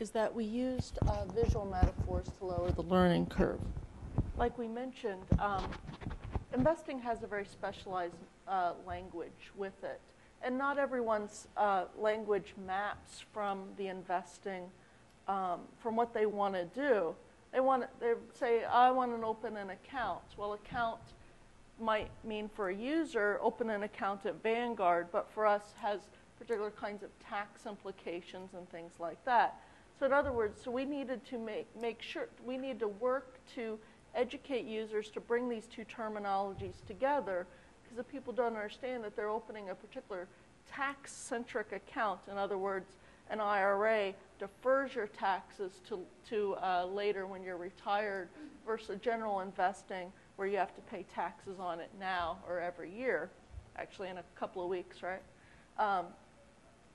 is 0.00 0.10
that 0.10 0.34
we 0.34 0.44
used 0.44 0.98
uh, 1.08 1.24
visual 1.34 1.64
metaphors 1.64 2.26
to 2.40 2.44
lower 2.44 2.70
the 2.70 2.82
learning 2.82 3.24
curve. 3.24 3.60
Like 4.36 4.58
we 4.58 4.68
mentioned, 4.68 5.22
um, 5.38 5.64
investing 6.52 6.98
has 6.98 7.22
a 7.22 7.26
very 7.26 7.46
specialized 7.46 8.18
uh, 8.46 8.74
language 8.86 9.50
with 9.56 9.82
it. 9.82 9.98
And 10.42 10.58
not 10.58 10.76
everyone's 10.76 11.48
uh, 11.56 11.86
language 11.98 12.52
maps 12.66 13.24
from 13.32 13.62
the 13.78 13.86
investing, 13.86 14.64
um, 15.28 15.60
from 15.82 15.96
what 15.96 16.12
they 16.12 16.26
want 16.26 16.54
to 16.54 16.64
do. 16.66 17.14
They 17.52 17.60
want 17.60 17.84
they 18.00 18.14
say, 18.32 18.64
I 18.64 18.90
want 18.90 19.18
to 19.18 19.26
open 19.26 19.56
an 19.56 19.70
account. 19.70 20.22
Well, 20.36 20.54
account 20.54 21.00
might 21.80 22.10
mean 22.24 22.48
for 22.54 22.68
a 22.68 22.74
user, 22.74 23.38
open 23.42 23.70
an 23.70 23.82
account 23.82 24.26
at 24.26 24.42
Vanguard, 24.42 25.08
but 25.12 25.30
for 25.32 25.46
us 25.46 25.62
has 25.80 26.00
particular 26.38 26.70
kinds 26.70 27.02
of 27.02 27.10
tax 27.20 27.66
implications 27.66 28.54
and 28.54 28.68
things 28.70 28.92
like 28.98 29.24
that. 29.24 29.60
So 29.98 30.06
in 30.06 30.12
other 30.12 30.32
words, 30.32 30.60
so 30.62 30.70
we 30.70 30.84
needed 30.84 31.24
to 31.26 31.38
make, 31.38 31.66
make 31.80 32.02
sure, 32.02 32.28
we 32.44 32.56
need 32.56 32.80
to 32.80 32.88
work 32.88 33.38
to 33.54 33.78
educate 34.14 34.64
users 34.64 35.08
to 35.10 35.20
bring 35.20 35.48
these 35.48 35.66
two 35.66 35.84
terminologies 35.84 36.84
together 36.86 37.46
because 37.82 37.98
if 37.98 38.08
people 38.08 38.32
don't 38.32 38.54
understand 38.54 39.04
that 39.04 39.14
they're 39.14 39.28
opening 39.28 39.70
a 39.70 39.74
particular 39.74 40.26
tax-centric 40.70 41.72
account, 41.72 42.20
in 42.30 42.38
other 42.38 42.58
words, 42.58 42.96
an 43.30 43.40
IRA 43.40 44.12
defers 44.44 44.94
your 44.94 45.06
taxes 45.06 45.80
to, 45.88 46.00
to 46.28 46.54
uh, 46.56 46.86
later 46.92 47.26
when 47.26 47.42
you're 47.42 47.56
retired 47.56 48.28
versus 48.66 49.00
general 49.00 49.40
investing 49.40 50.12
where 50.36 50.46
you 50.46 50.58
have 50.58 50.74
to 50.74 50.82
pay 50.82 51.04
taxes 51.14 51.58
on 51.58 51.80
it 51.80 51.88
now 51.98 52.38
or 52.46 52.60
every 52.60 52.90
year, 52.90 53.30
actually 53.76 54.10
in 54.10 54.18
a 54.18 54.24
couple 54.36 54.62
of 54.62 54.68
weeks, 54.68 55.02
right? 55.02 55.22
Um, 55.78 56.06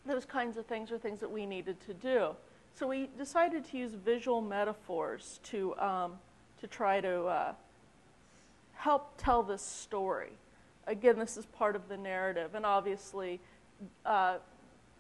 those 0.06 0.26
kinds 0.26 0.58
of 0.58 0.66
things 0.68 0.92
are 0.92 1.00
things 1.00 1.20
that 1.22 1.32
we 1.32 1.48
needed 1.48 1.80
to 1.88 1.94
do. 1.94 2.36
So 2.76 2.88
we 2.88 3.10
decided 3.18 3.66
to 3.72 3.78
use 3.78 3.94
visual 3.94 4.42
metaphors 4.42 5.40
to, 5.46 5.76
um, 5.80 6.14
to 6.62 6.68
try 6.68 7.02
to 7.02 7.24
uh, 7.24 7.54
help 8.74 9.14
tell 9.18 9.42
this 9.42 9.64
story. 9.64 10.34
Again, 10.86 11.18
this 11.18 11.36
is 11.36 11.46
part 11.48 11.76
of 11.76 11.90
the 11.90 11.98
narrative, 11.98 12.54
and 12.54 12.66
obviously, 12.66 13.40
uh, 14.06 14.38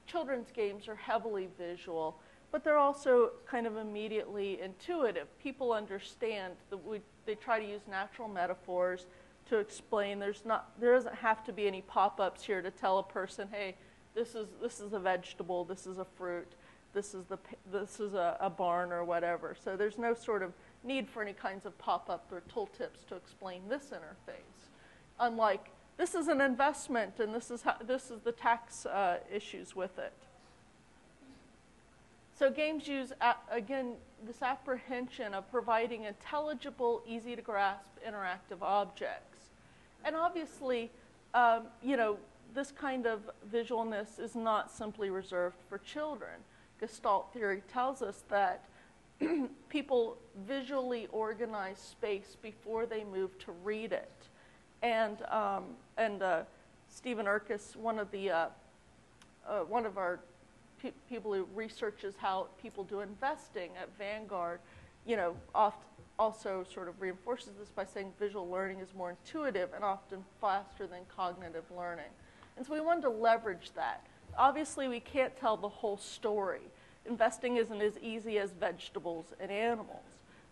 children's 0.07 0.51
games 0.51 0.87
are 0.87 0.95
heavily 0.95 1.47
visual, 1.57 2.17
but 2.51 2.63
they're 2.63 2.77
also 2.77 3.31
kind 3.45 3.67
of 3.67 3.77
immediately 3.77 4.59
intuitive. 4.61 5.27
People 5.39 5.71
understand 5.71 6.53
that 6.69 6.77
we, 6.77 7.01
they 7.25 7.35
try 7.35 7.59
to 7.59 7.65
use 7.65 7.81
natural 7.89 8.27
metaphors 8.27 9.05
to 9.49 9.57
explain. 9.57 10.19
There's 10.19 10.43
not, 10.45 10.79
there 10.79 10.93
doesn't 10.93 11.15
have 11.15 11.43
to 11.45 11.53
be 11.53 11.67
any 11.67 11.81
pop-ups 11.81 12.43
here 12.43 12.61
to 12.61 12.71
tell 12.71 12.99
a 12.99 13.03
person, 13.03 13.47
hey, 13.51 13.75
this 14.15 14.35
is 14.35 14.49
this 14.61 14.79
is 14.79 14.93
a 14.93 14.99
vegetable, 14.99 15.63
this 15.63 15.85
is 15.85 15.99
a 15.99 16.05
fruit, 16.05 16.53
this 16.93 17.13
is 17.13 17.25
the 17.25 17.37
this 17.71 17.99
is 17.99 18.13
a, 18.15 18.37
a 18.39 18.49
barn 18.49 18.91
or 18.91 19.03
whatever. 19.03 19.55
So 19.63 19.77
there's 19.77 19.97
no 19.97 20.13
sort 20.13 20.41
of 20.41 20.53
need 20.83 21.07
for 21.07 21.21
any 21.21 21.33
kinds 21.33 21.65
of 21.65 21.77
pop-up 21.77 22.31
or 22.31 22.41
tooltips 22.53 23.05
to 23.09 23.15
explain 23.15 23.61
this 23.69 23.91
interface. 23.91 24.69
Unlike 25.19 25.69
this 25.97 26.15
is 26.15 26.27
an 26.27 26.41
investment 26.41 27.19
and 27.19 27.33
this 27.35 27.51
is 27.51 27.61
how, 27.61 27.75
this 27.85 28.09
is 28.09 28.21
the 28.21 28.31
tax 28.31 28.85
uh, 28.85 29.17
issues 29.31 29.75
with 29.75 29.99
it. 29.99 30.13
So 32.39 32.49
games 32.49 32.87
use, 32.87 33.11
again, 33.51 33.95
this 34.25 34.41
apprehension 34.41 35.33
of 35.33 35.51
providing 35.51 36.05
intelligible, 36.05 37.03
easy 37.05 37.35
to 37.35 37.41
grasp, 37.41 37.83
interactive 38.07 38.61
objects. 38.61 39.39
And 40.05 40.15
obviously, 40.15 40.89
um, 41.33 41.63
you 41.83 41.97
know, 41.97 42.17
this 42.53 42.71
kind 42.71 43.05
of 43.05 43.29
visualness 43.51 44.21
is 44.21 44.37
not 44.37 44.71
simply 44.71 45.09
reserved 45.09 45.57
for 45.67 45.79
children. 45.79 46.31
Gestalt 46.79 47.33
theory 47.33 47.61
tells 47.67 48.01
us 48.01 48.23
that 48.29 48.63
people 49.67 50.15
visually 50.47 51.09
organize 51.11 51.77
space 51.77 52.37
before 52.41 52.85
they 52.85 53.03
move 53.03 53.37
to 53.39 53.51
read 53.65 53.91
it. 53.91 54.29
And, 54.81 55.23
um, 55.23 55.65
and 55.97 56.23
uh, 56.23 56.43
Stephen 56.87 57.25
Erkes, 57.25 57.75
one 57.75 57.99
of, 57.99 58.09
the, 58.11 58.31
uh, 58.31 58.45
uh, 59.45 59.59
one 59.63 59.85
of 59.85 59.97
our 59.97 60.21
pe 60.81 60.91
people 61.07 61.33
who 61.33 61.47
researches 61.55 62.15
how 62.17 62.47
people 62.61 62.83
do 62.83 63.01
investing 63.01 63.71
at 63.81 63.89
Vanguard, 63.97 64.59
you 65.05 65.15
know, 65.15 65.35
oft 65.53 65.83
also 66.17 66.65
sort 66.71 66.89
of 66.89 67.01
reinforces 67.01 67.53
this 67.57 67.69
by 67.69 67.85
saying 67.85 68.11
visual 68.19 68.47
learning 68.49 68.79
is 68.79 68.93
more 68.93 69.11
intuitive 69.11 69.69
and 69.73 69.83
often 69.83 70.23
faster 70.41 70.85
than 70.85 70.99
cognitive 71.15 71.63
learning. 71.75 72.11
And 72.57 72.65
so 72.65 72.73
we 72.73 72.81
wanted 72.81 73.03
to 73.03 73.09
leverage 73.09 73.71
that. 73.75 74.05
Obviously, 74.37 74.89
we 74.89 74.99
can't 74.99 75.35
tell 75.37 75.55
the 75.55 75.69
whole 75.69 75.97
story. 75.97 76.61
Investing 77.05 77.55
isn't 77.55 77.81
as 77.81 77.97
easy 78.01 78.37
as 78.37 78.51
vegetables 78.51 79.27
and 79.39 79.49
animals. 79.49 80.03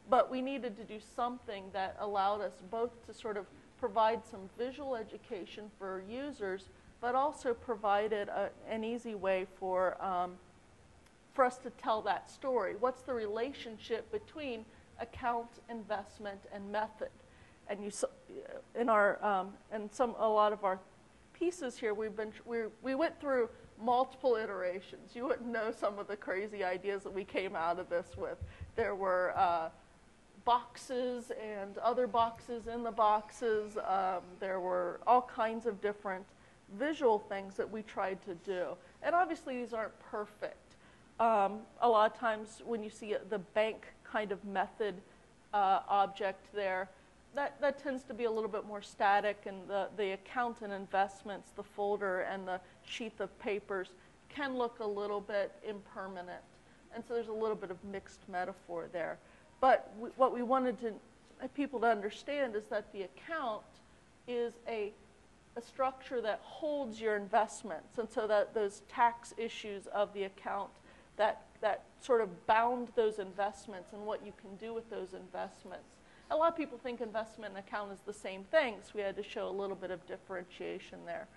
But 0.10 0.32
we 0.32 0.42
needed 0.42 0.78
to 0.78 0.84
do 0.86 1.00
something 1.16 1.66
that 1.74 1.98
allowed 2.00 2.40
us 2.40 2.54
both 2.72 3.06
to 3.08 3.14
sort 3.14 3.36
of 3.36 3.46
provide 3.78 4.22
some 4.26 4.50
visual 4.58 4.96
education 4.96 5.70
for 5.78 6.02
users, 6.10 6.70
but 7.02 7.16
also 7.16 7.54
provided 7.54 8.30
a, 8.30 8.50
an 8.70 8.84
easy 8.84 9.16
way 9.16 9.46
for, 9.60 10.02
um, 10.04 10.34
for 11.34 11.46
us 11.46 11.58
to 11.60 11.70
tell 11.72 12.02
that 12.02 12.30
story. 12.30 12.76
What's 12.80 13.02
the 13.02 13.14
relationship 13.14 14.12
between 14.12 14.66
account, 15.00 15.50
investment, 15.70 16.42
and 16.54 16.72
method? 16.72 17.10
And 17.70 17.84
you, 17.84 17.92
in 18.80 18.90
our, 18.90 19.24
um, 19.24 19.54
and 19.72 19.94
some, 19.94 20.16
a 20.18 20.28
lot 20.28 20.54
of 20.54 20.64
our 20.64 20.80
pieces 21.34 21.78
here, 21.78 21.94
we've 21.94 22.16
been, 22.16 22.32
we, 22.46 22.60
we 22.82 22.96
went 22.96 23.20
through 23.20 23.50
multiple 23.80 24.36
iterations. 24.36 25.12
You 25.16 25.28
wouldn't 25.28 25.48
know 25.48 25.72
some 25.72 26.00
of 26.00 26.08
the 26.08 26.16
crazy 26.16 26.64
ideas 26.64 27.04
that 27.04 27.14
we 27.14 27.24
came 27.24 27.56
out 27.56 27.80
of 27.80 27.90
this 27.90 28.18
with. 28.18 28.38
There 28.76 28.96
were 28.96 29.34
uh, 29.36 29.70
boxes 30.46 31.32
and 31.44 31.78
other 31.80 32.08
boxes 32.08 32.68
in 32.68 32.84
the 32.84 32.92
boxes. 32.92 33.78
Um, 33.78 34.22
there 34.40 34.60
were 34.60 35.00
all 35.06 35.22
kinds 35.22 35.66
of 35.66 35.82
different 35.82 36.26
visual 36.74 37.20
things 37.20 37.56
that 37.56 37.70
we 37.70 37.82
tried 37.82 38.20
to 38.26 38.36
do. 38.46 38.76
And 39.04 39.16
obviously, 39.16 39.58
these 39.58 39.74
aren't 39.74 39.98
perfect. 40.00 40.76
Um, 41.20 41.60
a 41.82 41.90
lot 41.90 42.12
of 42.12 42.20
times, 42.20 42.62
when 42.66 42.84
you 42.84 42.90
see 42.90 43.16
the 43.30 43.40
bank 43.40 43.88
kind 44.04 44.32
of 44.32 44.44
method 44.46 44.96
uh, 45.54 45.80
object 45.88 46.54
there, 46.54 46.90
that, 47.34 47.60
that 47.62 47.82
tends 47.82 48.04
to 48.04 48.14
be 48.14 48.24
a 48.26 48.32
little 48.32 48.50
bit 48.50 48.66
more 48.66 48.82
static, 48.82 49.44
and 49.46 49.68
the, 49.68 49.88
the 49.98 50.12
account 50.12 50.62
and 50.62 50.74
investments, 50.74 51.52
the 51.56 51.64
folder, 51.64 52.22
and 52.22 52.48
the 52.48 52.60
sheath 52.86 53.20
of 53.20 53.38
papers 53.40 53.90
can 54.30 54.58
look 54.58 54.80
a 54.80 54.88
little 54.88 55.22
bit 55.22 55.52
impermanent. 55.68 56.44
And 56.94 57.04
so 57.08 57.14
there's 57.14 57.28
a 57.28 57.34
little 57.34 57.56
bit 57.56 57.72
of 57.72 57.84
mixed 57.84 58.22
metaphor 58.30 58.88
there. 58.92 59.18
But 59.62 59.94
we, 60.00 60.10
what 60.18 60.34
we 60.34 60.44
wanted 60.44 60.80
to, 60.82 60.94
people 61.56 61.80
to 61.82 61.88
understand 61.88 62.56
is 62.56 62.66
that 62.66 62.92
the 62.92 63.04
account 63.04 63.64
is 64.28 64.54
a, 64.68 64.92
a 65.58 65.62
structure 65.62 66.22
that 66.22 66.40
holds 66.44 67.02
your 67.02 67.16
investments. 67.16 67.98
And 67.98 68.08
so 68.10 68.28
that 68.28 68.54
those 68.54 68.84
tax 68.88 69.34
issues 69.38 69.88
of 69.88 70.14
the 70.14 70.24
account 70.24 70.70
that, 71.18 71.42
that 71.62 71.84
sort 72.00 72.22
of 72.22 72.46
bound 72.46 72.90
those 72.96 73.18
investments 73.18 73.92
and 73.92 74.06
what 74.06 74.24
you 74.26 74.32
can 74.40 74.56
do 74.58 74.74
with 74.74 74.88
those 74.90 75.14
investments. 75.14 75.90
A 76.30 76.36
lot 76.36 76.52
of 76.52 76.58
people 76.58 76.78
think 76.78 77.02
investment 77.02 77.56
and 77.56 77.66
account 77.66 77.92
is 77.92 78.00
the 78.06 78.14
same 78.14 78.44
thing, 78.44 78.76
so 78.84 78.92
we 78.96 79.02
had 79.02 79.16
to 79.16 79.24
show 79.24 79.48
a 79.48 79.50
little 79.50 79.76
bit 79.76 79.92
of 79.92 80.06
differentiation 80.06 81.00
there. 81.06 81.28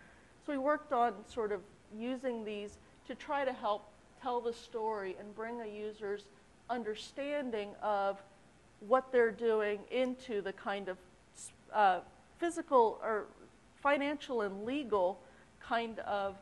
So 0.45 0.53
we 0.53 0.59
worked 0.59 0.93
on 0.93 1.15
sort 1.27 1.53
of 1.53 1.61
using 1.97 2.45
these 2.45 2.77
to 3.07 3.15
try 3.15 3.45
to 3.45 3.53
help 3.53 3.89
tell 4.21 4.41
the 4.41 4.53
story 4.53 5.17
and 5.19 5.35
bring 5.35 5.61
a 5.61 5.67
user's 5.67 6.25
understanding 6.69 7.71
of 7.83 8.21
what 8.87 9.13
they're 9.13 9.31
doing 9.31 9.81
into 9.91 10.43
the 10.43 10.53
kind 10.53 10.89
of 10.89 10.99
uh, 11.73 12.01
physical 12.39 12.99
or 13.03 13.27
financial 13.83 14.43
and 14.43 14.65
legal 14.65 15.21
kind 15.61 15.99
of 16.01 16.37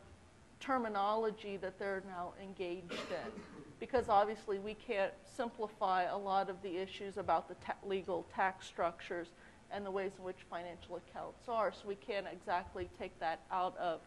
terminology 0.60 1.56
that 1.56 1.78
they're 1.78 2.02
now 2.06 2.32
engaged 2.42 2.92
in. 2.92 3.42
Because 3.80 4.08
obviously 4.08 4.58
we 4.58 4.74
can't 4.74 5.12
simplify 5.36 6.04
a 6.04 6.16
lot 6.16 6.50
of 6.50 6.60
the 6.62 6.76
issues 6.76 7.16
about 7.16 7.48
the 7.48 7.54
ta 7.64 7.74
legal 7.86 8.26
tax 8.34 8.66
structures 8.66 9.28
and 9.70 9.84
the 9.84 9.90
ways 9.90 10.12
in 10.18 10.24
which 10.24 10.38
financial 10.50 10.96
accounts 10.96 11.48
are. 11.48 11.72
So 11.72 11.86
we 11.86 11.94
can't 11.94 12.26
exactly 12.32 12.88
take 12.98 13.18
that 13.20 13.40
out 13.52 13.76
of 13.76 14.00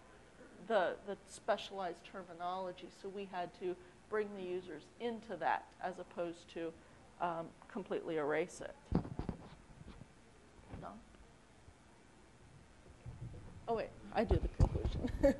the, 0.68 0.96
the 1.08 1.16
specialized 1.30 2.04
terminology. 2.12 2.88
So 3.02 3.10
we 3.10 3.30
had 3.32 3.54
to 3.60 3.76
bring 4.10 4.28
the 4.36 4.44
users 4.44 4.84
into 5.00 5.36
that 5.38 5.66
as 5.82 6.00
opposed 6.00 6.52
to 6.54 6.74
um, 7.22 7.48
completely 7.72 8.18
erase 8.18 8.62
it. 8.62 8.76
No? 10.82 10.90
Oh, 13.72 13.76
wait, 13.76 13.88
I 14.14 14.26
do 14.26 14.38
the 14.38 14.50
conclusion. 14.50 15.10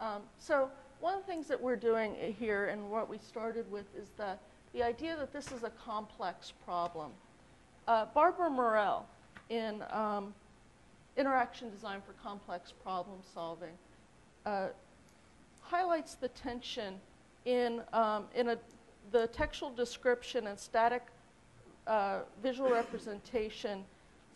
um, 0.00 0.22
so 0.40 0.68
one 0.98 1.14
of 1.14 1.20
the 1.20 1.26
things 1.28 1.46
that 1.46 1.62
we're 1.62 1.76
doing 1.76 2.16
here 2.40 2.66
and 2.66 2.90
what 2.90 3.08
we 3.08 3.18
started 3.18 3.70
with 3.70 3.84
is 3.96 4.08
the, 4.16 4.36
the 4.74 4.82
idea 4.82 5.16
that 5.16 5.32
this 5.32 5.52
is 5.52 5.62
a 5.62 5.70
complex 5.70 6.54
problem. 6.64 7.12
Uh, 7.86 8.06
Barbara 8.06 8.50
Mirel 8.50 9.04
in 9.48 9.84
um, 9.90 10.34
Interaction 11.16 11.70
Design 11.70 12.02
for 12.04 12.14
Complex 12.14 12.72
Problem 12.82 13.18
Solving 13.32 13.78
uh, 14.44 14.70
highlights 15.60 16.16
the 16.16 16.30
tension 16.30 16.94
in, 17.44 17.80
um, 17.92 18.24
in 18.34 18.48
a, 18.48 18.58
the 19.12 19.28
textual 19.28 19.70
description 19.70 20.48
and 20.48 20.58
static 20.58 21.02
uh, 21.86 22.22
visual 22.42 22.70
representation. 22.70 23.84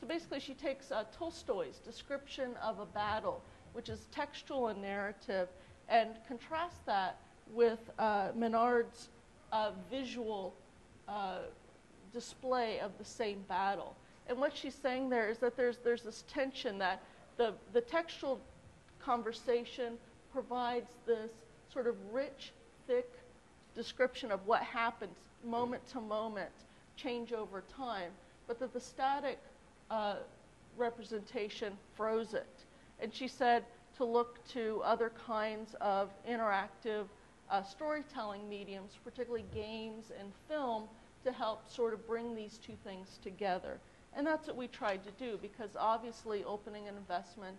So 0.00 0.06
basically, 0.06 0.40
she 0.40 0.54
takes 0.54 0.92
uh, 0.92 1.04
Tolstoy's 1.18 1.78
description 1.78 2.50
of 2.62 2.78
a 2.80 2.86
battle, 2.86 3.42
which 3.72 3.88
is 3.88 4.06
textual 4.12 4.68
and 4.68 4.80
narrative, 4.82 5.48
and 5.88 6.10
contrasts 6.28 6.80
that 6.86 7.18
with 7.52 7.78
uh, 7.98 8.28
Minard's 8.34 9.08
uh, 9.52 9.70
visual 9.90 10.54
uh, 11.08 11.38
display 12.12 12.80
of 12.80 12.90
the 12.98 13.04
same 13.04 13.44
battle. 13.48 13.96
And 14.28 14.38
what 14.38 14.56
she's 14.56 14.74
saying 14.74 15.08
there 15.08 15.30
is 15.30 15.38
that 15.38 15.56
there's, 15.56 15.78
there's 15.78 16.02
this 16.02 16.24
tension 16.28 16.78
that 16.78 17.02
the, 17.36 17.54
the 17.72 17.80
textual 17.80 18.40
conversation 19.00 19.94
provides 20.32 20.90
this 21.06 21.30
sort 21.72 21.86
of 21.86 21.94
rich, 22.12 22.52
thick 22.86 23.10
description 23.74 24.32
of 24.32 24.44
what 24.46 24.62
happens 24.62 25.16
moment 25.44 25.86
to 25.90 26.00
moment, 26.00 26.50
change 26.96 27.32
over 27.32 27.62
time, 27.74 28.10
but 28.48 28.58
that 28.58 28.72
the 28.72 28.80
static 28.80 29.38
uh, 29.90 30.16
representation 30.76 31.72
froze 31.96 32.34
it. 32.34 32.64
And 33.00 33.12
she 33.12 33.28
said 33.28 33.64
to 33.96 34.04
look 34.04 34.46
to 34.48 34.80
other 34.84 35.12
kinds 35.26 35.74
of 35.80 36.10
interactive 36.28 37.06
uh, 37.50 37.62
storytelling 37.62 38.48
mediums, 38.48 38.92
particularly 39.04 39.44
games 39.54 40.10
and 40.18 40.32
film, 40.48 40.84
to 41.24 41.32
help 41.32 41.68
sort 41.70 41.92
of 41.94 42.06
bring 42.06 42.34
these 42.34 42.58
two 42.58 42.74
things 42.84 43.18
together. 43.22 43.78
And 44.14 44.26
that's 44.26 44.46
what 44.46 44.56
we 44.56 44.68
tried 44.68 45.02
to 45.04 45.10
do 45.12 45.38
because 45.40 45.70
obviously 45.78 46.44
opening 46.44 46.88
an 46.88 46.96
investment, 46.96 47.56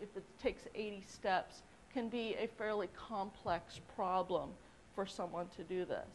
if 0.00 0.14
it 0.16 0.24
takes 0.42 0.62
80 0.74 1.02
steps, 1.08 1.62
can 1.92 2.08
be 2.08 2.36
a 2.38 2.46
fairly 2.58 2.88
complex 2.94 3.80
problem 3.94 4.50
for 4.94 5.06
someone 5.06 5.46
to 5.56 5.62
do 5.62 5.84
this. 5.84 6.08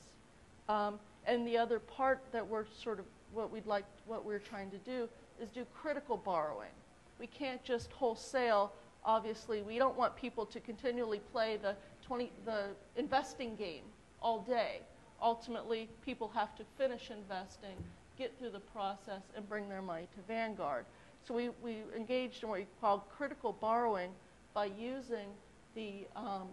Um, 0.70 1.00
and 1.26 1.48
the 1.48 1.58
other 1.58 1.80
part 1.80 2.22
that 2.32 2.46
we're 2.46 2.66
sort 2.84 3.00
of 3.00 3.06
what 3.34 3.52
we'd 3.52 3.66
like, 3.66 3.86
what 4.06 4.26
we're 4.26 4.40
trying 4.40 4.70
to 4.72 4.78
do 4.80 5.08
is 5.40 5.50
do 5.50 5.66
critical 5.74 6.18
borrowing. 6.18 6.72
We 7.20 7.28
can't 7.28 7.64
just 7.64 7.92
wholesale. 7.92 8.74
Obviously, 9.06 9.62
we 9.62 9.78
don't 9.78 9.98
want 9.98 10.16
people 10.16 10.46
to 10.48 10.60
continually 10.60 11.20
play 11.32 11.58
the 11.62 11.76
20, 12.06 12.32
the 12.46 12.66
investing 12.96 13.56
game 13.56 13.84
all 14.22 14.40
day. 14.42 14.82
Ultimately, 15.22 15.88
people 16.04 16.32
have 16.34 16.56
to 16.56 16.64
finish 16.78 17.12
investing, 17.12 17.76
get 18.18 18.38
through 18.40 18.50
the 18.50 18.60
process, 18.60 19.22
and 19.36 19.48
bring 19.48 19.70
their 19.70 19.82
money 19.82 20.08
to 20.16 20.22
Vanguard. 20.28 20.86
So 21.24 21.34
we, 21.36 21.50
we 21.62 21.78
engaged 21.96 22.44
in 22.44 22.50
what 22.50 22.60
we 22.60 22.66
call 22.80 23.06
critical 23.16 23.54
borrowing 23.54 24.12
by 24.54 24.66
using 24.66 25.28
the, 25.76 26.08
um, 26.16 26.48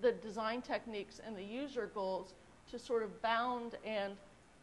the 0.00 0.12
design 0.12 0.62
techniques 0.62 1.20
and 1.26 1.36
the 1.36 1.42
user 1.42 1.90
goals 1.94 2.34
to 2.70 2.78
sort 2.78 3.02
of 3.02 3.20
bound 3.22 3.74
and 3.84 4.14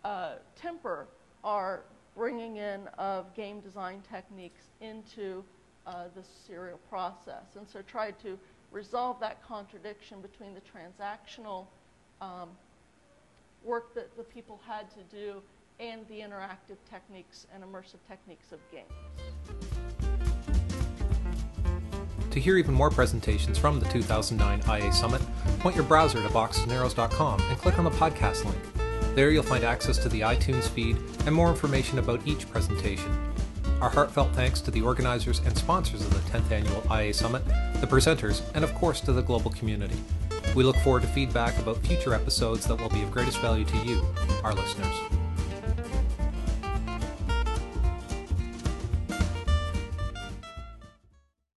uh, 0.03 0.33
temper 0.55 1.05
our 1.43 1.81
bringing 2.15 2.57
in 2.57 2.87
of 2.97 3.33
game 3.35 3.59
design 3.59 4.01
techniques 4.11 4.63
into 4.81 5.43
uh, 5.85 6.05
the 6.15 6.23
serial 6.47 6.79
process. 6.89 7.55
And 7.55 7.67
so 7.67 7.81
tried 7.81 8.19
to 8.19 8.37
resolve 8.71 9.19
that 9.19 9.45
contradiction 9.45 10.21
between 10.21 10.53
the 10.53 10.61
transactional 10.61 11.67
um, 12.21 12.49
work 13.63 13.93
that 13.95 14.15
the 14.17 14.23
people 14.23 14.59
had 14.65 14.89
to 14.91 15.15
do 15.15 15.41
and 15.79 16.07
the 16.07 16.19
interactive 16.19 16.77
techniques 16.89 17.47
and 17.53 17.63
immersive 17.63 17.99
techniques 18.07 18.51
of 18.51 18.59
games. 18.71 18.91
To 22.31 22.39
hear 22.39 22.57
even 22.57 22.73
more 22.73 22.89
presentations 22.89 23.57
from 23.57 23.79
the 23.79 23.89
2009 23.89 24.61
IA 24.69 24.93
Summit, 24.93 25.21
point 25.59 25.75
your 25.75 25.83
browser 25.83 26.21
to 26.21 26.29
boxesandarrows.com 26.29 27.41
and 27.41 27.57
click 27.57 27.77
on 27.77 27.83
the 27.83 27.91
podcast 27.91 28.45
link. 28.45 28.80
There 29.13 29.29
you'll 29.29 29.43
find 29.43 29.65
access 29.65 29.97
to 29.99 30.09
the 30.09 30.21
iTunes 30.21 30.69
feed 30.69 30.97
and 31.25 31.35
more 31.35 31.49
information 31.49 31.99
about 31.99 32.25
each 32.25 32.49
presentation. 32.49 33.11
Our 33.81 33.89
heartfelt 33.89 34.33
thanks 34.33 34.61
to 34.61 34.71
the 34.71 34.81
organizers 34.81 35.39
and 35.39 35.57
sponsors 35.57 36.01
of 36.01 36.13
the 36.13 36.37
10th 36.37 36.51
Annual 36.51 36.83
IA 36.89 37.13
Summit, 37.13 37.43
the 37.81 37.87
presenters, 37.87 38.41
and 38.55 38.63
of 38.63 38.73
course 38.75 39.01
to 39.01 39.11
the 39.11 39.21
global 39.21 39.51
community. 39.51 39.97
We 40.55 40.63
look 40.63 40.77
forward 40.77 41.01
to 41.01 41.09
feedback 41.09 41.57
about 41.59 41.85
future 41.85 42.13
episodes 42.13 42.65
that 42.67 42.79
will 42.79 42.89
be 42.89 43.01
of 43.01 43.11
greatest 43.11 43.39
value 43.39 43.65
to 43.65 43.77
you, 43.79 44.05
our 44.43 44.53
listeners. 44.53 45.20